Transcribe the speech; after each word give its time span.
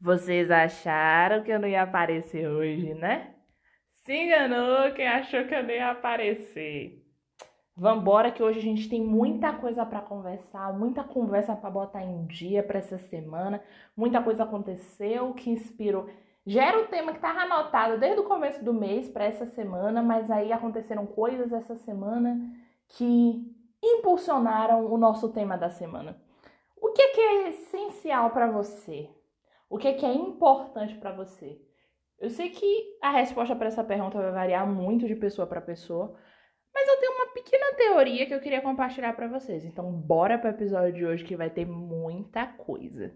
Vocês 0.00 0.50
acharam 0.50 1.42
que 1.42 1.50
eu 1.50 1.58
não 1.58 1.68
ia 1.68 1.82
aparecer 1.82 2.46
hoje, 2.46 2.94
né? 2.94 3.34
Se 4.04 4.12
enganou 4.12 4.92
quem 4.92 5.08
achou 5.08 5.44
que 5.44 5.54
eu 5.54 5.62
não 5.62 5.70
ia 5.70 5.90
aparecer. 5.90 7.02
Vambora 7.74 8.30
que 8.30 8.42
hoje 8.42 8.58
a 8.58 8.62
gente 8.62 8.88
tem 8.88 9.02
muita 9.02 9.52
coisa 9.52 9.84
para 9.84 10.00
conversar, 10.00 10.72
muita 10.72 11.02
conversa 11.02 11.54
para 11.56 11.70
botar 11.70 12.02
em 12.02 12.26
dia 12.26 12.62
para 12.62 12.78
essa 12.78 12.98
semana. 12.98 13.62
Muita 13.96 14.22
coisa 14.22 14.44
aconteceu 14.44 15.34
que 15.34 15.50
inspirou. 15.50 16.08
Já 16.46 16.64
era 16.64 16.78
o 16.80 16.86
tema 16.86 17.10
que 17.10 17.18
estava 17.18 17.40
anotado 17.40 17.98
desde 17.98 18.20
o 18.20 18.24
começo 18.24 18.64
do 18.64 18.72
mês 18.72 19.08
para 19.08 19.24
essa 19.24 19.46
semana, 19.46 20.02
mas 20.02 20.30
aí 20.30 20.52
aconteceram 20.52 21.04
coisas 21.04 21.52
essa 21.52 21.74
semana 21.74 22.38
que 22.88 23.44
impulsionaram 23.82 24.86
o 24.86 24.96
nosso 24.96 25.32
tema 25.32 25.58
da 25.58 25.68
semana. 25.68 26.16
O 26.80 26.92
que, 26.92 27.08
que 27.08 27.20
é 27.20 27.48
essencial 27.48 28.30
para 28.30 28.50
você? 28.50 29.10
O 29.68 29.78
que, 29.78 29.92
que 29.94 30.06
é 30.06 30.14
importante 30.14 30.94
para 30.96 31.12
você? 31.12 31.60
Eu 32.18 32.30
sei 32.30 32.50
que 32.50 32.98
a 33.02 33.10
resposta 33.10 33.54
para 33.54 33.66
essa 33.66 33.84
pergunta 33.84 34.18
vai 34.18 34.30
variar 34.30 34.66
muito 34.66 35.06
de 35.06 35.16
pessoa 35.16 35.46
para 35.46 35.60
pessoa, 35.60 36.16
mas 36.72 36.88
eu 36.88 37.00
tenho 37.00 37.12
uma 37.12 37.32
pequena 37.32 37.74
teoria 37.74 38.26
que 38.26 38.34
eu 38.34 38.40
queria 38.40 38.62
compartilhar 38.62 39.12
para 39.14 39.28
vocês. 39.28 39.64
Então, 39.64 39.90
bora 39.92 40.38
para 40.38 40.50
o 40.50 40.54
episódio 40.54 40.92
de 40.92 41.04
hoje 41.04 41.24
que 41.24 41.36
vai 41.36 41.50
ter 41.50 41.66
muita 41.66 42.46
coisa. 42.46 43.12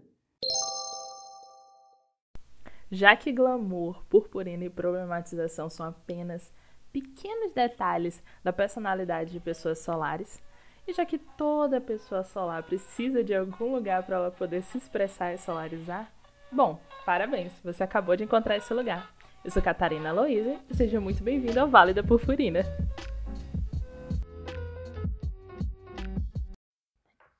Já 2.91 3.15
que 3.15 3.31
glamour, 3.31 4.03
purpurina 4.07 4.65
e 4.65 4.69
problematização 4.69 5.69
são 5.69 5.85
apenas 5.85 6.53
pequenos 6.91 7.53
detalhes 7.53 8.21
da 8.43 8.51
personalidade 8.51 9.31
de 9.31 9.39
pessoas 9.39 9.79
solares, 9.79 10.43
e 10.85 10.91
já 10.91 11.05
que 11.05 11.17
toda 11.17 11.79
pessoa 11.79 12.23
solar 12.23 12.63
precisa 12.63 13.23
de 13.23 13.33
algum 13.33 13.73
lugar 13.73 14.03
para 14.03 14.17
ela 14.17 14.31
poder 14.31 14.61
se 14.63 14.77
expressar 14.77 15.33
e 15.33 15.37
solarizar, 15.37 16.11
bom, 16.51 16.79
parabéns, 17.05 17.53
você 17.63 17.83
acabou 17.83 18.15
de 18.15 18.23
encontrar 18.23 18.57
esse 18.57 18.73
lugar. 18.73 19.09
Eu 19.43 19.51
sou 19.51 19.61
Catarina 19.61 20.09
Aloísa 20.09 20.59
e 20.69 20.75
seja 20.75 20.99
muito 20.99 21.23
bem-vindo 21.23 21.59
ao 21.59 21.67
Vale 21.67 21.93
da 21.93 22.03
Purpurina. 22.03 22.61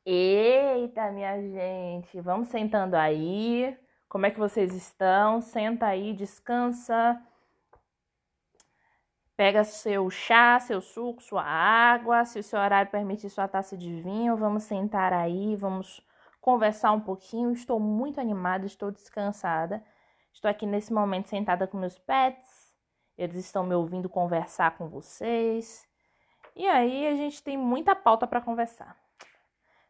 Eita, 0.05 1.11
minha 1.11 1.39
gente, 1.39 2.19
vamos 2.19 2.47
sentando 2.47 2.95
aí. 2.95 3.77
Como 4.09 4.25
é 4.25 4.31
que 4.31 4.39
vocês 4.39 4.73
estão? 4.73 5.41
Senta 5.41 5.85
aí, 5.85 6.13
descansa 6.13 7.21
Pega 9.41 9.63
seu 9.63 10.07
chá, 10.11 10.59
seu 10.59 10.79
suco, 10.79 11.19
sua 11.19 11.41
água, 11.41 12.23
se 12.25 12.37
o 12.37 12.43
seu 12.43 12.59
horário 12.59 12.91
permitir 12.91 13.27
sua 13.27 13.47
taça 13.47 13.75
de 13.75 13.99
vinho, 13.99 14.37
vamos 14.37 14.61
sentar 14.61 15.11
aí, 15.11 15.55
vamos 15.55 15.99
conversar 16.41 16.91
um 16.91 16.99
pouquinho. 16.99 17.53
Estou 17.53 17.79
muito 17.79 18.19
animada, 18.19 18.65
estou 18.65 18.91
descansada. 18.91 19.83
Estou 20.33 20.49
aqui 20.49 20.65
nesse 20.65 20.91
momento 20.91 21.29
sentada 21.29 21.67
com 21.67 21.77
meus 21.77 21.97
pets. 21.99 22.73
Eles 23.17 23.37
estão 23.37 23.63
me 23.63 23.75
ouvindo 23.75 24.09
conversar 24.09 24.77
com 24.77 24.89
vocês. 24.89 25.87
E 26.55 26.67
aí 26.67 27.07
a 27.07 27.15
gente 27.15 27.41
tem 27.43 27.57
muita 27.57 27.95
pauta 27.95 28.25
para 28.27 28.41
conversar. 28.41 28.97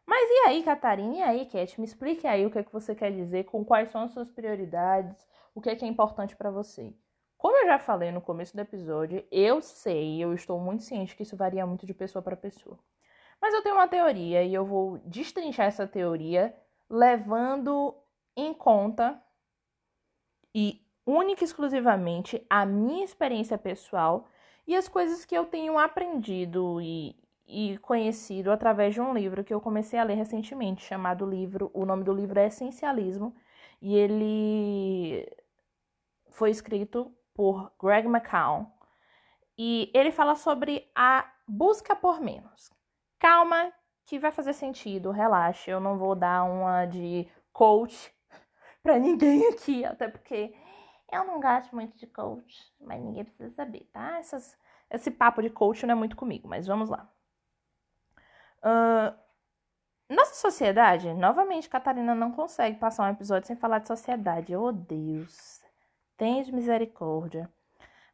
Mas 0.06 0.28
e 0.28 0.48
aí, 0.48 0.62
Catarina? 0.62 1.16
E 1.16 1.22
aí, 1.22 1.46
Cat? 1.46 1.80
Me 1.80 1.86
explique 1.86 2.26
aí 2.26 2.44
o 2.44 2.50
que 2.50 2.58
é 2.58 2.62
que 2.62 2.72
você 2.72 2.94
quer 2.94 3.12
dizer, 3.12 3.44
com 3.44 3.64
quais 3.64 3.90
são 3.90 4.02
as 4.02 4.12
suas 4.12 4.30
prioridades, 4.30 5.26
o 5.54 5.60
que 5.60 5.70
é 5.70 5.76
que 5.76 5.84
é 5.84 5.88
importante 5.88 6.36
para 6.36 6.50
você. 6.50 6.94
Como 7.38 7.56
eu 7.56 7.66
já 7.66 7.78
falei 7.78 8.10
no 8.12 8.20
começo 8.20 8.54
do 8.54 8.60
episódio, 8.60 9.24
eu 9.30 9.60
sei, 9.62 10.22
eu 10.22 10.34
estou 10.34 10.60
muito 10.60 10.82
ciente 10.82 11.16
que 11.16 11.22
isso 11.22 11.36
varia 11.36 11.66
muito 11.66 11.86
de 11.86 11.94
pessoa 11.94 12.22
para 12.22 12.36
pessoa. 12.36 12.78
Mas 13.42 13.52
eu 13.52 13.62
tenho 13.62 13.74
uma 13.74 13.88
teoria 13.88 14.44
e 14.44 14.54
eu 14.54 14.64
vou 14.64 14.98
destrinchar 14.98 15.66
essa 15.66 15.84
teoria 15.84 16.54
levando 16.88 17.92
em 18.36 18.54
conta 18.54 19.20
e 20.54 20.80
única 21.04 21.42
e 21.42 21.44
exclusivamente 21.44 22.46
a 22.48 22.64
minha 22.64 23.04
experiência 23.04 23.58
pessoal 23.58 24.28
e 24.64 24.76
as 24.76 24.88
coisas 24.88 25.24
que 25.24 25.36
eu 25.36 25.44
tenho 25.44 25.76
aprendido 25.76 26.80
e, 26.80 27.16
e 27.44 27.78
conhecido 27.78 28.52
através 28.52 28.94
de 28.94 29.00
um 29.00 29.12
livro 29.12 29.42
que 29.42 29.52
eu 29.52 29.60
comecei 29.60 29.98
a 29.98 30.04
ler 30.04 30.14
recentemente, 30.14 30.84
chamado 30.84 31.28
livro, 31.28 31.68
o 31.74 31.84
nome 31.84 32.04
do 32.04 32.12
livro 32.12 32.38
é 32.38 32.46
Essencialismo, 32.46 33.34
e 33.80 33.96
ele 33.96 35.28
foi 36.30 36.50
escrito 36.50 37.12
por 37.34 37.72
Greg 37.82 38.06
McCown. 38.06 38.70
E 39.58 39.90
ele 39.92 40.12
fala 40.12 40.36
sobre 40.36 40.88
a 40.94 41.28
busca 41.48 41.96
por 41.96 42.20
menos. 42.20 42.70
Calma, 43.22 43.72
que 44.04 44.18
vai 44.18 44.32
fazer 44.32 44.52
sentido, 44.52 45.12
relaxe. 45.12 45.70
Eu 45.70 45.78
não 45.78 45.96
vou 45.96 46.16
dar 46.16 46.42
uma 46.42 46.86
de 46.86 47.30
coach 47.52 48.12
para 48.82 48.98
ninguém 48.98 49.46
aqui, 49.46 49.84
até 49.84 50.08
porque 50.08 50.52
eu 51.08 51.22
não 51.22 51.40
gosto 51.40 51.72
muito 51.72 51.96
de 51.96 52.08
coach, 52.08 52.74
mas 52.80 53.00
ninguém 53.00 53.24
precisa 53.24 53.48
saber, 53.50 53.88
tá? 53.92 54.18
Essas, 54.18 54.58
esse 54.90 55.08
papo 55.08 55.40
de 55.40 55.50
coach 55.50 55.86
não 55.86 55.92
é 55.92 55.94
muito 55.94 56.16
comigo, 56.16 56.48
mas 56.48 56.66
vamos 56.66 56.90
lá. 56.90 57.08
Uh, 58.58 59.16
nossa 60.12 60.34
sociedade, 60.34 61.14
novamente, 61.14 61.68
Catarina 61.68 62.16
não 62.16 62.32
consegue 62.32 62.76
passar 62.76 63.04
um 63.04 63.12
episódio 63.12 63.46
sem 63.46 63.54
falar 63.54 63.78
de 63.78 63.86
sociedade. 63.86 64.56
Oh, 64.56 64.72
Deus 64.72 65.62
tens 66.16 66.50
misericórdia. 66.50 67.48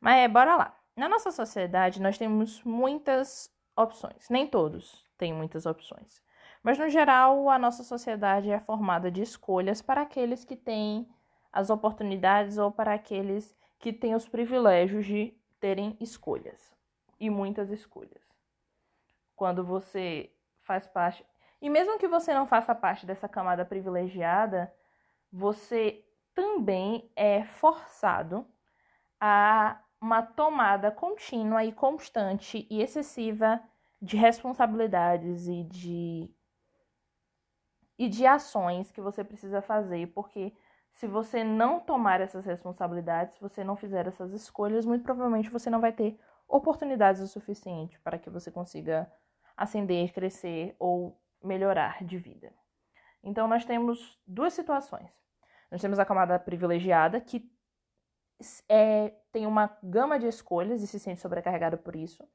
Mas 0.02 0.18
é, 0.18 0.28
bora 0.28 0.54
lá. 0.54 0.78
Na 0.94 1.08
nossa 1.08 1.30
sociedade, 1.30 2.02
nós 2.02 2.18
temos 2.18 2.62
muitas 2.62 3.50
opções. 3.78 4.28
Nem 4.28 4.46
todos 4.46 5.06
têm 5.16 5.32
muitas 5.32 5.64
opções. 5.64 6.22
Mas, 6.62 6.78
no 6.78 6.88
geral, 6.88 7.48
a 7.48 7.58
nossa 7.58 7.84
sociedade 7.84 8.50
é 8.50 8.58
formada 8.58 9.10
de 9.10 9.22
escolhas 9.22 9.80
para 9.80 10.02
aqueles 10.02 10.44
que 10.44 10.56
têm 10.56 11.08
as 11.52 11.70
oportunidades 11.70 12.58
ou 12.58 12.70
para 12.70 12.94
aqueles 12.94 13.56
que 13.78 13.92
têm 13.92 14.14
os 14.14 14.28
privilégios 14.28 15.06
de 15.06 15.34
terem 15.60 15.96
escolhas. 16.00 16.76
E 17.20 17.30
muitas 17.30 17.70
escolhas. 17.70 18.22
Quando 19.34 19.64
você 19.64 20.30
faz 20.62 20.86
parte. 20.86 21.24
E 21.60 21.70
mesmo 21.70 21.98
que 21.98 22.06
você 22.06 22.34
não 22.34 22.46
faça 22.46 22.74
parte 22.74 23.06
dessa 23.06 23.28
camada 23.28 23.64
privilegiada, 23.64 24.72
você 25.32 26.04
também 26.34 27.10
é 27.16 27.44
forçado 27.44 28.46
a 29.20 29.80
uma 30.00 30.22
tomada 30.22 30.90
contínua 30.90 31.64
e 31.64 31.72
constante 31.72 32.66
e 32.70 32.80
excessiva 32.80 33.60
de 34.00 34.16
responsabilidades 34.16 35.48
e 35.48 35.64
de 35.64 36.30
e 37.98 38.08
de 38.08 38.24
ações 38.24 38.92
que 38.92 39.00
você 39.00 39.24
precisa 39.24 39.60
fazer, 39.60 40.06
porque 40.14 40.54
se 40.92 41.08
você 41.08 41.42
não 41.42 41.80
tomar 41.80 42.20
essas 42.20 42.44
responsabilidades, 42.44 43.34
se 43.34 43.40
você 43.40 43.64
não 43.64 43.74
fizer 43.74 44.06
essas 44.06 44.32
escolhas, 44.32 44.86
muito 44.86 45.02
provavelmente 45.02 45.50
você 45.50 45.68
não 45.68 45.80
vai 45.80 45.92
ter 45.92 46.16
oportunidades 46.46 47.20
o 47.20 47.26
suficiente 47.26 47.98
para 48.00 48.16
que 48.16 48.30
você 48.30 48.52
consiga 48.52 49.10
ascender, 49.56 50.12
crescer 50.12 50.76
ou 50.78 51.20
melhorar 51.42 52.04
de 52.04 52.16
vida. 52.18 52.52
Então 53.22 53.48
nós 53.48 53.64
temos 53.64 54.18
duas 54.26 54.52
situações. 54.52 55.10
Nós 55.70 55.80
temos 55.80 55.98
a 55.98 56.04
camada 56.04 56.38
privilegiada, 56.38 57.20
que 57.20 57.50
é, 58.68 59.14
tem 59.32 59.46
uma 59.46 59.76
gama 59.82 60.18
de 60.18 60.26
escolhas 60.26 60.82
e 60.82 60.86
se 60.86 60.98
sente 60.98 61.20
sobrecarregada 61.20 61.76
por 61.76 61.96
isso. 61.96 62.26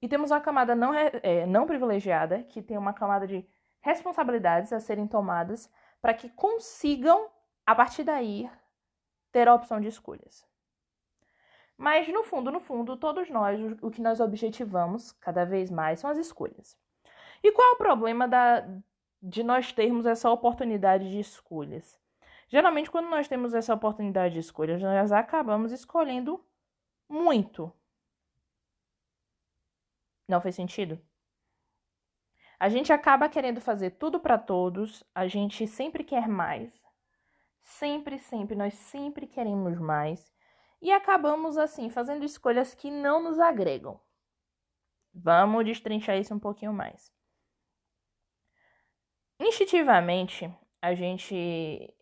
E 0.00 0.08
temos 0.08 0.32
a 0.32 0.40
camada 0.40 0.74
não, 0.74 0.92
é, 0.92 1.46
não 1.46 1.66
privilegiada, 1.66 2.42
que 2.42 2.60
tem 2.60 2.76
uma 2.76 2.92
camada 2.92 3.26
de 3.26 3.46
responsabilidades 3.80 4.72
a 4.72 4.80
serem 4.80 5.06
tomadas 5.06 5.70
para 6.00 6.14
que 6.14 6.28
consigam, 6.30 7.30
a 7.64 7.74
partir 7.74 8.02
daí, 8.02 8.50
ter 9.30 9.48
a 9.48 9.54
opção 9.54 9.80
de 9.80 9.88
escolhas. 9.88 10.44
Mas 11.76 12.08
no 12.08 12.22
fundo, 12.22 12.50
no 12.50 12.60
fundo, 12.60 12.96
todos 12.96 13.30
nós, 13.30 13.58
o 13.80 13.90
que 13.90 14.02
nós 14.02 14.20
objetivamos 14.20 15.12
cada 15.12 15.44
vez 15.44 15.70
mais 15.70 16.00
são 16.00 16.10
as 16.10 16.18
escolhas. 16.18 16.76
E 17.42 17.50
qual 17.52 17.70
é 17.70 17.72
o 17.72 17.78
problema 17.78 18.28
da, 18.28 18.64
de 19.20 19.42
nós 19.42 19.72
termos 19.72 20.06
essa 20.06 20.30
oportunidade 20.30 21.10
de 21.10 21.18
escolhas? 21.18 22.01
Geralmente, 22.48 22.90
quando 22.90 23.08
nós 23.08 23.28
temos 23.28 23.54
essa 23.54 23.74
oportunidade 23.74 24.34
de 24.34 24.40
escolha, 24.40 24.78
nós 24.78 25.12
acabamos 25.12 25.72
escolhendo 25.72 26.44
muito. 27.08 27.72
Não 30.28 30.40
fez 30.40 30.54
sentido? 30.54 31.00
A 32.58 32.68
gente 32.68 32.92
acaba 32.92 33.28
querendo 33.28 33.60
fazer 33.60 33.90
tudo 33.90 34.20
para 34.20 34.38
todos, 34.38 35.02
a 35.14 35.26
gente 35.26 35.66
sempre 35.66 36.04
quer 36.04 36.28
mais. 36.28 36.72
Sempre, 37.60 38.18
sempre, 38.18 38.54
nós 38.54 38.74
sempre 38.74 39.26
queremos 39.26 39.78
mais. 39.78 40.32
E 40.80 40.92
acabamos, 40.92 41.58
assim, 41.58 41.90
fazendo 41.90 42.24
escolhas 42.24 42.74
que 42.74 42.90
não 42.90 43.22
nos 43.22 43.38
agregam. 43.38 44.00
Vamos 45.14 45.64
destrinchar 45.64 46.16
isso 46.16 46.34
um 46.34 46.38
pouquinho 46.38 46.72
mais. 46.72 47.12
Instintivamente, 49.38 50.52
a 50.80 50.94
gente 50.94 51.92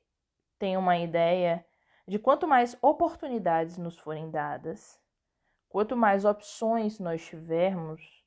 tem 0.61 0.77
uma 0.77 0.99
ideia 0.99 1.67
de 2.07 2.19
quanto 2.19 2.47
mais 2.47 2.77
oportunidades 2.83 3.79
nos 3.79 3.99
forem 3.99 4.31
dadas, 4.31 5.01
quanto 5.71 5.97
mais 5.97 6.27
opções 6.27 7.01
nós 7.01 7.25
tivermos, 7.25 8.23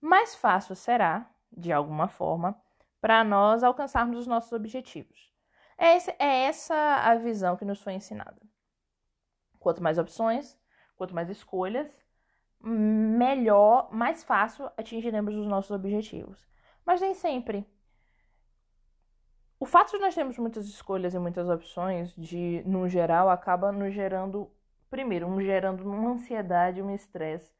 mais 0.00 0.34
fácil 0.34 0.74
será, 0.74 1.30
de 1.50 1.72
alguma 1.72 2.08
forma, 2.08 2.60
para 3.00 3.22
nós 3.22 3.62
alcançarmos 3.62 4.18
os 4.18 4.26
nossos 4.26 4.52
objetivos. 4.52 5.32
É, 5.78 5.96
esse, 5.96 6.10
é 6.18 6.44
essa 6.44 6.74
a 6.74 7.14
visão 7.14 7.56
que 7.56 7.64
nos 7.64 7.80
foi 7.80 7.94
ensinada. 7.94 8.40
Quanto 9.60 9.82
mais 9.82 9.96
opções, 9.96 10.58
quanto 10.96 11.14
mais 11.14 11.30
escolhas, 11.30 11.88
melhor, 12.60 13.92
mais 13.92 14.24
fácil 14.24 14.70
atingiremos 14.76 15.36
os 15.36 15.46
nossos 15.46 15.70
objetivos. 15.70 16.48
Mas 16.84 17.00
nem 17.00 17.14
sempre. 17.14 17.64
O 19.62 19.66
fato 19.66 19.92
de 19.92 19.98
nós 19.98 20.14
termos 20.14 20.38
muitas 20.38 20.66
escolhas 20.66 21.12
e 21.12 21.18
muitas 21.18 21.46
opções, 21.46 22.14
de 22.16 22.62
no 22.64 22.88
geral, 22.88 23.28
acaba 23.28 23.70
nos 23.70 23.92
gerando, 23.92 24.50
primeiro, 24.88 25.26
um 25.26 25.38
gerando 25.38 25.82
uma 25.82 26.12
ansiedade, 26.12 26.80
um 26.80 26.94
estresse 26.94 27.52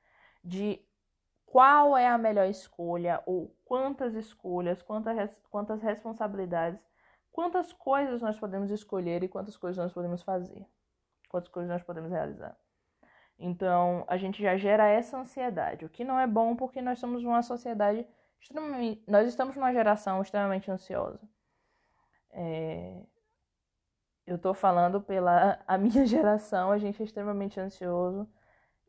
de 0.43 0.81
qual 1.45 1.95
é 1.99 2.09
a 2.09 2.17
melhor 2.17 2.49
escolha 2.49 3.23
ou 3.27 3.55
quantas 3.67 4.15
escolhas, 4.15 4.81
quantas, 4.81 5.39
quantas 5.51 5.83
responsabilidades, 5.83 6.81
quantas 7.31 7.71
coisas 7.71 8.23
nós 8.23 8.41
podemos 8.41 8.71
escolher 8.71 9.23
e 9.23 9.29
quantas 9.29 9.59
coisas 9.59 9.77
nós 9.77 9.93
podemos 9.93 10.23
fazer, 10.23 10.67
quantas 11.29 11.51
coisas 11.51 11.71
nós 11.71 11.83
podemos 11.83 12.11
realizar. 12.11 12.57
Então, 13.39 14.07
a 14.09 14.17
gente 14.17 14.43
já 14.43 14.57
gera 14.57 14.89
essa 14.89 15.19
ansiedade, 15.19 15.85
o 15.85 15.91
que 15.91 16.03
não 16.03 16.19
é 16.19 16.27
bom 16.27 16.57
porque 16.57 16.81
nós 16.81 16.99
somos 16.99 17.23
uma 17.25 17.43
sociedade 17.43 18.07
extremamente. 18.41 19.05
Nós 19.07 19.29
estamos 19.29 19.55
numa 19.55 19.71
geração 19.71 20.23
extremamente 20.23 20.71
ansiosa. 20.71 21.21
É... 22.33 23.03
Eu 24.27 24.37
estou 24.37 24.55
falando 24.55 25.01
pela 25.01 25.59
a 25.67 25.79
minha 25.79 26.07
geração, 26.07 26.71
a 26.71 26.79
gente 26.79 27.03
é 27.03 27.05
extremamente 27.05 27.59
ansioso. 27.61 28.29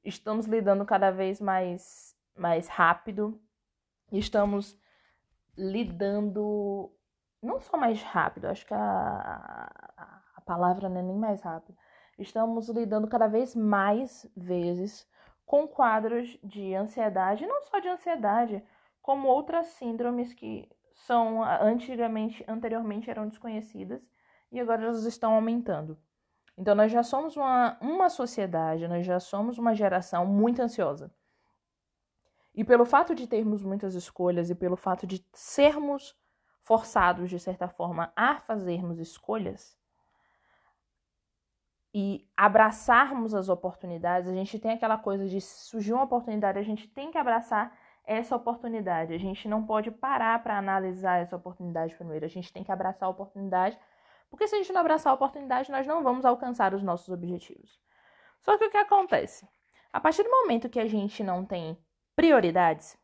Estamos 0.04 0.46
lidando 0.46 0.86
cada 0.86 1.12
vez 1.12 1.40
mais, 1.42 2.16
mais 2.36 2.68
rápido. 2.68 3.40
Estamos 4.12 4.78
lidando 5.58 6.92
não 7.42 7.60
só 7.60 7.78
mais 7.78 8.02
rápido, 8.04 8.46
acho 8.46 8.66
que 8.66 8.74
a, 8.74 9.72
a, 10.38 10.42
palavra 10.42 10.90
não 10.90 11.00
é 11.00 11.04
nem 11.04 11.18
mais 11.18 11.42
rápido 11.42 11.76
estamos 12.22 12.70
lidando 12.70 13.08
cada 13.08 13.28
vez 13.28 13.56
mais 13.56 14.30
vezes 14.36 15.08
com 15.46 15.68
quadros 15.68 16.38
de 16.44 16.74
ansiedade, 16.76 17.46
não 17.46 17.64
só 17.64 17.80
de 17.80 17.88
ansiedade, 17.88 18.64
como 19.02 19.28
outras 19.28 19.68
síndromes 19.68 20.34
que 20.34 20.70
são 21.06 21.44
antigamente, 21.44 22.44
anteriormente 22.48 23.10
eram 23.10 23.28
desconhecidas 23.28 24.02
e 24.52 24.60
agora 24.60 24.84
elas 24.84 25.04
estão 25.06 25.34
aumentando. 25.34 25.98
Então 26.58 26.76
nós 26.76 26.92
já 26.92 27.04
somos 27.04 27.36
uma, 27.36 27.78
uma 27.82 28.10
sociedade, 28.10 28.88
nós 28.88 29.06
já 29.06 29.20
somos 29.20 29.58
uma 29.58 29.74
geração 29.74 30.26
muito 30.26 30.62
ansiosa. 30.62 31.14
E 32.54 32.64
pelo 32.64 32.86
fato 32.86 33.16
de 33.16 33.28
termos 33.28 33.64
muitas 33.64 33.96
escolhas 33.96 34.50
e 34.50 34.56
pelo 34.56 34.76
fato 34.76 35.08
de 35.08 35.26
sermos 35.34 36.16
forçados, 36.62 37.30
de 37.30 37.40
certa 37.40 37.68
forma, 37.68 38.12
a 38.16 38.40
fazermos 38.40 39.00
escolhas, 39.00 39.80
e 41.94 42.26
abraçarmos 42.38 43.34
as 43.34 43.50
oportunidades, 43.50 44.30
a 44.30 44.34
gente 44.34 44.58
tem 44.58 44.72
aquela 44.72 44.98
coisa 44.98 45.28
de 45.28 45.42
surgir 45.42 45.94
uma 45.94 46.04
oportunidade, 46.04 46.58
a 46.58 46.64
gente 46.64 46.88
tem 46.88 47.12
que 47.12 47.18
abraçar 47.18 47.78
essa 48.12 48.36
oportunidade. 48.36 49.14
A 49.14 49.18
gente 49.18 49.48
não 49.48 49.66
pode 49.66 49.90
parar 49.90 50.42
para 50.44 50.58
analisar 50.58 51.22
essa 51.22 51.36
oportunidade 51.36 51.96
primeiro, 51.96 52.26
a 52.26 52.30
gente 52.30 52.52
tem 52.52 52.64
que 52.64 52.72
abraçar 52.72 53.08
a 53.08 53.12
oportunidade, 53.12 53.78
porque 54.30 54.48
se 54.48 54.56
a 54.56 54.58
gente 54.58 54.74
não 54.74 54.82
abraçar 54.82 55.12
a 55.12 55.16
oportunidade, 55.16 55.72
nós 55.72 55.88
não 55.88 56.04
vamos 56.04 56.26
alcançar 56.26 56.74
os 56.74 56.84
nossos 56.84 57.10
objetivos. 57.10 57.80
Só 58.42 58.58
que 58.58 58.66
o 58.66 58.72
que 58.72 58.78
acontece? 58.78 59.48
A 59.94 60.00
partir 60.00 60.24
do 60.24 60.30
momento 60.30 60.70
que 60.70 60.80
a 60.80 60.88
gente 60.88 61.24
não 61.24 61.46
tem 61.46 61.78
prioridades, 62.16 62.98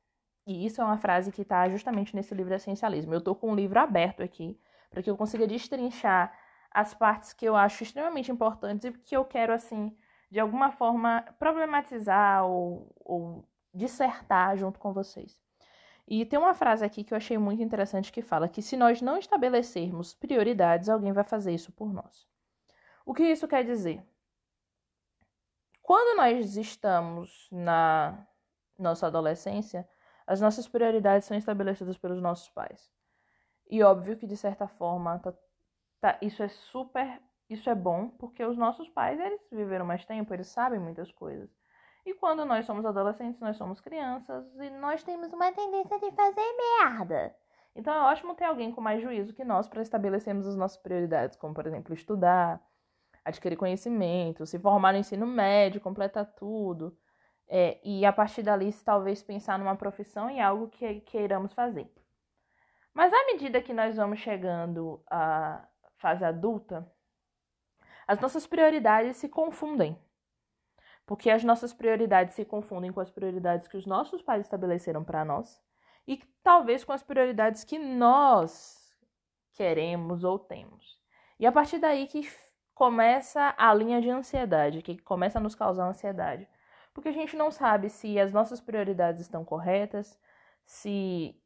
e 0.46 0.66
isso 0.66 0.82
é 0.82 0.84
uma 0.84 0.98
frase 0.98 1.32
que 1.32 1.42
está 1.42 1.68
justamente 1.70 2.16
nesse 2.16 2.34
livro 2.34 2.54
Essencialismo. 2.54 3.14
Eu 3.14 3.20
estou 3.20 3.36
com 3.36 3.52
um 3.52 3.56
livro 3.56 3.80
aberto 3.80 4.24
aqui 4.24 4.60
para 4.90 5.04
que 5.04 5.10
eu 5.10 5.18
consiga 5.18 5.46
destrinchar 5.46 6.34
as 6.72 6.94
partes 6.94 7.34
que 7.34 7.46
eu 7.46 7.56
acho 7.56 7.84
extremamente 7.84 8.32
importantes 8.32 8.86
e 8.86 8.92
que 8.92 9.16
eu 9.16 9.26
quero, 9.26 9.54
assim, 9.54 9.96
de 10.32 10.40
alguma 10.40 10.72
forma 10.72 11.26
problematizar 11.38 12.46
ou, 12.46 12.94
ou 13.04 13.48
dissertar 13.78 14.58
junto 14.58 14.80
com 14.80 14.94
vocês. 14.94 15.40
E 16.08 16.26
tem 16.26 16.40
uma 16.40 16.54
frase 16.54 16.86
aqui 16.86 17.04
que 17.04 17.14
eu 17.14 17.18
achei 17.18 17.38
muito 17.38 17.62
interessante 17.62 18.12
que 18.12 18.22
fala 18.22 18.48
que 18.48 18.62
se 18.62 18.78
nós 18.78 19.02
não 19.02 19.18
estabelecermos 19.18 20.14
prioridades, 20.14 20.90
alguém 20.90 21.12
vai 21.12 21.24
fazer 21.24 21.54
isso 21.54 21.72
por 21.72 21.94
nós. 21.94 22.28
O 23.06 23.14
que 23.14 23.24
isso 23.24 23.48
quer 23.48 23.64
dizer? 23.64 24.04
Quando 25.82 26.18
nós 26.18 26.56
estamos 26.58 27.48
na 27.52 28.26
nossa 28.78 29.08
adolescência, 29.08 29.88
as 30.26 30.42
nossas 30.42 30.68
prioridades 30.68 31.28
são 31.28 31.38
estabelecidas 31.38 31.98
pelos 31.98 32.22
nossos 32.22 32.50
pais. 32.50 32.92
E 33.70 33.84
óbvio 33.84 34.18
que 34.18 34.28
de 34.28 34.36
certa 34.36 34.68
forma 34.68 35.20
tá 35.20 35.34
Tá, 36.00 36.18
isso 36.22 36.44
é 36.44 36.48
super, 36.48 37.22
isso 37.50 37.70
é 37.70 37.76
bom, 37.76 38.10
porque 38.10 38.44
os 38.44 38.58
nossos 38.58 38.88
pais, 38.90 39.20
eles 39.20 39.42
viveram 39.52 39.86
mais 39.86 40.06
tempo, 40.06 40.34
eles 40.34 40.48
sabem 40.48 40.80
muitas 40.80 41.12
coisas. 41.12 41.50
E 42.08 42.14
quando 42.14 42.46
nós 42.46 42.66
somos 42.66 42.86
adolescentes, 42.86 43.42
nós 43.42 43.58
somos 43.58 43.82
crianças 43.82 44.46
e 44.56 44.70
nós 44.70 45.04
temos 45.04 45.34
uma 45.34 45.52
tendência 45.52 46.00
de 46.00 46.10
fazer 46.12 46.42
merda. 46.82 47.36
Então 47.76 47.94
é 47.94 48.00
ótimo 48.10 48.34
ter 48.34 48.46
alguém 48.46 48.72
com 48.72 48.80
mais 48.80 49.02
juízo 49.02 49.34
que 49.34 49.44
nós 49.44 49.68
para 49.68 49.82
estabelecermos 49.82 50.48
as 50.48 50.56
nossas 50.56 50.78
prioridades, 50.78 51.36
como 51.36 51.54
por 51.54 51.68
exemplo, 51.68 51.94
estudar, 51.94 52.66
adquirir 53.26 53.58
conhecimento, 53.58 54.46
se 54.46 54.58
formar 54.58 54.94
no 54.94 55.00
ensino 55.00 55.28
médio, 55.28 55.82
completar 55.82 56.26
tudo. 56.28 56.98
É, 57.46 57.78
e 57.84 58.06
a 58.06 58.14
partir 58.14 58.42
dali, 58.42 58.72
talvez 58.86 59.22
pensar 59.22 59.60
numa 59.60 59.76
profissão 59.76 60.30
e 60.30 60.40
algo 60.40 60.70
que 60.70 61.02
queiramos 61.02 61.52
fazer. 61.52 61.94
Mas 62.94 63.12
à 63.12 63.26
medida 63.26 63.62
que 63.62 63.74
nós 63.74 63.98
vamos 63.98 64.20
chegando 64.20 65.04
a, 65.12 65.62
fase 65.98 66.24
adulta, 66.24 66.90
as 68.08 68.18
nossas 68.22 68.48
prioridades 68.48 69.18
se 69.18 69.28
confundem. 69.28 70.00
Porque 71.08 71.32
as 71.32 71.42
nossas 71.42 71.74
prioridades 71.74 72.36
se 72.36 72.44
confundem 72.44 72.92
com 72.92 73.00
as 73.00 73.10
prioridades 73.10 73.68
que 73.68 73.78
os 73.78 73.86
nossos 73.86 74.22
pais 74.22 74.42
estabeleceram 74.46 75.06
para 75.06 75.24
nós 75.24 75.60
e 76.06 76.22
talvez 76.44 76.84
com 76.84 76.92
as 76.92 77.02
prioridades 77.02 77.64
que 77.64 77.80
nós 77.80 78.94
queremos 79.54 80.26
ou 80.26 80.38
temos. 80.38 81.00
E 81.40 81.48
a 81.48 81.52
partir 81.52 81.80
daí 81.80 82.08
que 82.08 82.30
começa 82.76 83.56
a 83.58 83.74
linha 83.74 84.02
de 84.02 84.10
ansiedade, 84.10 84.82
que 84.82 84.98
começa 84.98 85.40
a 85.40 85.42
nos 85.42 85.56
causar 85.56 85.88
ansiedade. 85.88 86.48
Porque 86.94 87.10
a 87.10 87.14
gente 87.14 87.38
não 87.38 87.52
sabe 87.52 87.90
se 87.90 88.20
as 88.20 88.34
nossas 88.34 88.60
prioridades 88.60 89.22
estão 89.22 89.46
corretas, 89.46 90.20
se 90.66 91.42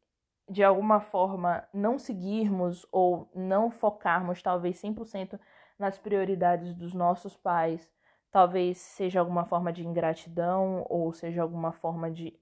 de 0.49 0.63
alguma 0.63 0.99
forma 0.99 1.63
não 1.71 1.99
seguirmos 1.99 2.85
ou 2.91 3.29
não 3.35 3.69
focarmos 3.69 4.41
talvez 4.41 4.81
100% 4.81 5.39
nas 5.77 5.99
prioridades 5.99 6.73
dos 6.73 6.93
nossos 6.93 7.37
pais, 7.37 7.87
talvez 8.31 8.77
seja 8.77 9.19
alguma 9.19 9.45
forma 9.45 9.71
de 9.71 9.85
ingratidão 9.85 10.85
ou 10.89 11.11
seja 11.11 11.41
alguma 11.41 11.71
forma 11.71 12.09
de 12.09 12.39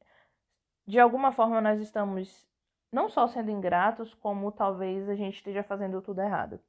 de 0.87 0.99
alguma 0.99 1.31
forma 1.31 1.61
nós 1.61 1.79
estamos 1.81 2.47
não 2.91 3.07
só 3.09 3.27
sendo 3.27 3.51
ingratos, 3.51 4.13
como 4.15 4.51
talvez 4.51 5.07
a 5.07 5.15
gente 5.15 5.35
esteja 5.35 5.61
fazendo 5.61 6.01
tudo 6.01 6.21
errado. 6.21 6.59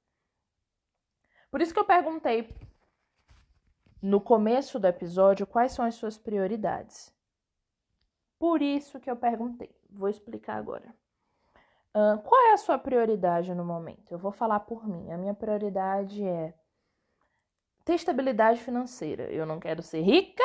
Por 1.51 1.61
isso 1.61 1.73
que 1.73 1.81
eu 1.81 1.85
perguntei 1.85 2.55
no 4.03 4.21
começo 4.21 4.79
do 4.79 4.87
episódio 4.87 5.47
quais 5.47 5.73
são 5.73 5.85
as 5.85 5.95
suas 5.95 6.19
prioridades. 6.19 7.15
Por 8.39 8.63
isso 8.63 9.01
que 9.01 9.11
eu 9.11 9.17
perguntei. 9.17 9.75
Vou 9.89 10.09
explicar 10.09 10.57
agora. 10.57 10.95
Uh, 11.95 12.19
qual 12.23 12.41
é 12.49 12.53
a 12.53 12.59
sua 12.59 12.79
prioridade 12.79 13.55
no 13.55 13.65
momento? 13.65 14.13
Eu 14.13 14.19
vou 14.19 14.33
falar 14.33 14.61
por 14.61 14.87
mim. 14.87 15.11
A 15.11 15.19
minha 15.19 15.35
prioridade 15.35 16.25
é 16.25 16.55
ter 17.85 17.95
estabilidade 17.95 18.61
financeira. 18.61 19.25
Eu 19.25 19.47
não 19.47 19.59
quero 19.59 19.83
ser 19.83 20.01
rica. 20.01 20.43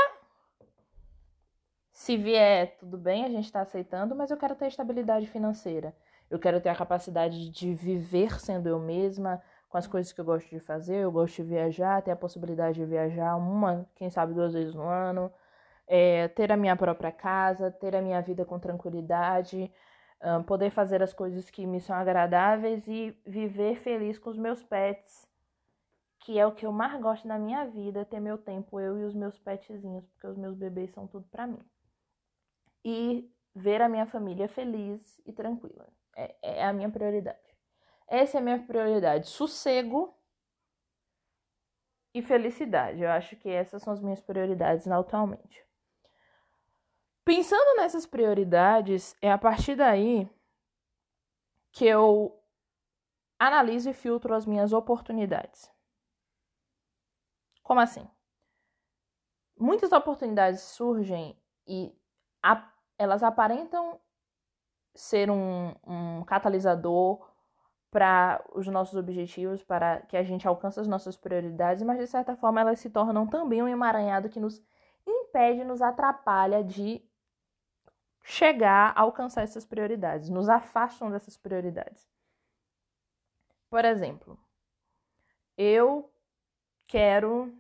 Se 1.92 2.18
vier, 2.18 2.78
tudo 2.78 2.98
bem, 2.98 3.24
a 3.24 3.30
gente 3.30 3.46
está 3.46 3.62
aceitando, 3.62 4.16
mas 4.16 4.30
eu 4.30 4.38
quero 4.38 4.56
ter 4.56 4.68
estabilidade 4.68 5.28
financeira. 5.28 5.96
Eu 6.30 6.40
quero 6.40 6.60
ter 6.60 6.70
a 6.70 6.76
capacidade 6.76 7.50
de 7.50 7.74
viver 7.74 8.40
sendo 8.40 8.68
eu 8.68 8.80
mesma, 8.80 9.42
com 9.70 9.78
as 9.78 9.88
coisas 9.88 10.12
que 10.12 10.20
eu 10.20 10.26
gosto 10.26 10.50
de 10.50 10.60
fazer. 10.60 10.98
Eu 10.98 11.12
gosto 11.12 11.38
de 11.38 11.44
viajar, 11.44 12.02
ter 12.02 12.12
a 12.12 12.16
possibilidade 12.16 12.80
de 12.80 12.86
viajar 12.86 13.36
uma, 13.36 13.88
quem 13.96 14.10
sabe 14.10 14.34
duas 14.34 14.54
vezes 14.54 14.74
no 14.74 14.84
ano. 14.84 15.32
É, 15.88 16.28
ter 16.30 16.52
a 16.52 16.58
minha 16.58 16.76
própria 16.76 17.12
casa, 17.12 17.72
ter 17.72 17.96
a 17.96 18.02
minha 18.02 18.22
vida 18.22 18.44
com 18.44 18.60
tranquilidade 18.60 19.72
um, 20.26 20.44
poder 20.44 20.72
fazer 20.72 21.04
as 21.04 21.14
coisas 21.14 21.50
que 21.50 21.66
me 21.66 21.80
são 21.80 21.96
agradáveis 21.96 22.88
e 22.88 23.16
viver 23.26 23.78
feliz 23.78 24.18
com 24.18 24.30
os 24.30 24.38
meus 24.38 24.64
pets, 24.64 25.25
que 26.26 26.40
é 26.40 26.48
o 26.48 26.52
que 26.52 26.66
eu 26.66 26.72
mais 26.72 27.00
gosto 27.00 27.28
na 27.28 27.38
minha 27.38 27.66
vida, 27.66 28.04
ter 28.04 28.20
meu 28.20 28.36
tempo, 28.36 28.80
eu 28.80 28.98
e 29.00 29.04
os 29.04 29.14
meus 29.14 29.38
petzinhos, 29.38 30.04
porque 30.08 30.26
os 30.26 30.36
meus 30.36 30.56
bebês 30.56 30.90
são 30.90 31.06
tudo 31.06 31.28
para 31.28 31.46
mim. 31.46 31.64
E 32.84 33.32
ver 33.54 33.80
a 33.80 33.88
minha 33.88 34.08
família 34.08 34.50
feliz 34.50 35.22
e 35.24 35.32
tranquila. 35.32 35.88
É, 36.16 36.36
é 36.42 36.66
a 36.66 36.74
minha 36.74 36.90
prioridade. 36.90 37.56
Essa 38.08 38.38
é 38.38 38.42
a 38.42 38.44
minha 38.44 38.58
prioridade. 38.58 39.28
Sossego 39.28 40.18
e 42.12 42.24
felicidade. 42.24 43.04
Eu 43.04 43.12
acho 43.12 43.36
que 43.36 43.48
essas 43.48 43.84
são 43.84 43.94
as 43.94 44.02
minhas 44.02 44.20
prioridades 44.20 44.88
atualmente. 44.88 45.64
Pensando 47.24 47.78
nessas 47.78 48.08
prioridades, 48.08 49.16
é 49.22 49.32
a 49.32 49.38
partir 49.38 49.76
daí 49.76 50.28
que 51.72 51.86
eu 51.86 52.36
analiso 53.38 53.92
e 53.92 53.94
filtro 53.94 54.34
as 54.34 54.48
minhas 54.48 54.74
oportunidades. 54.74 55.75
Como 57.66 57.80
assim? 57.80 58.08
Muitas 59.58 59.92
oportunidades 59.92 60.62
surgem 60.62 61.36
e 61.68 61.92
a, 62.44 62.72
elas 62.96 63.24
aparentam 63.24 64.00
ser 64.94 65.32
um, 65.32 65.74
um 65.84 66.24
catalisador 66.26 67.28
para 67.90 68.46
os 68.54 68.68
nossos 68.68 68.96
objetivos, 68.96 69.64
para 69.64 70.02
que 70.02 70.16
a 70.16 70.22
gente 70.22 70.48
alcance 70.48 70.80
as 70.80 70.88
nossas 70.88 71.18
prioridades, 71.18 71.82
mas 71.82 71.98
de 71.98 72.06
certa 72.06 72.36
forma 72.36 72.62
elas 72.62 72.80
se 72.80 72.90
tornam 72.92 73.26
também 73.26 73.64
um 73.64 73.68
emaranhado 73.68 74.30
que 74.30 74.40
nos 74.40 74.62
impede, 75.08 75.64
nos 75.64 75.82
atrapalha 75.82 76.64
de 76.64 77.04
chegar 78.22 78.94
a 78.96 79.02
alcançar 79.02 79.42
essas 79.42 79.66
prioridades, 79.66 80.30
nos 80.30 80.50
afastam 80.50 81.10
dessas 81.10 81.36
prioridades. 81.36 82.08
Por 83.72 83.84
exemplo, 83.84 84.38
eu 85.58 86.15
quero 86.88 87.54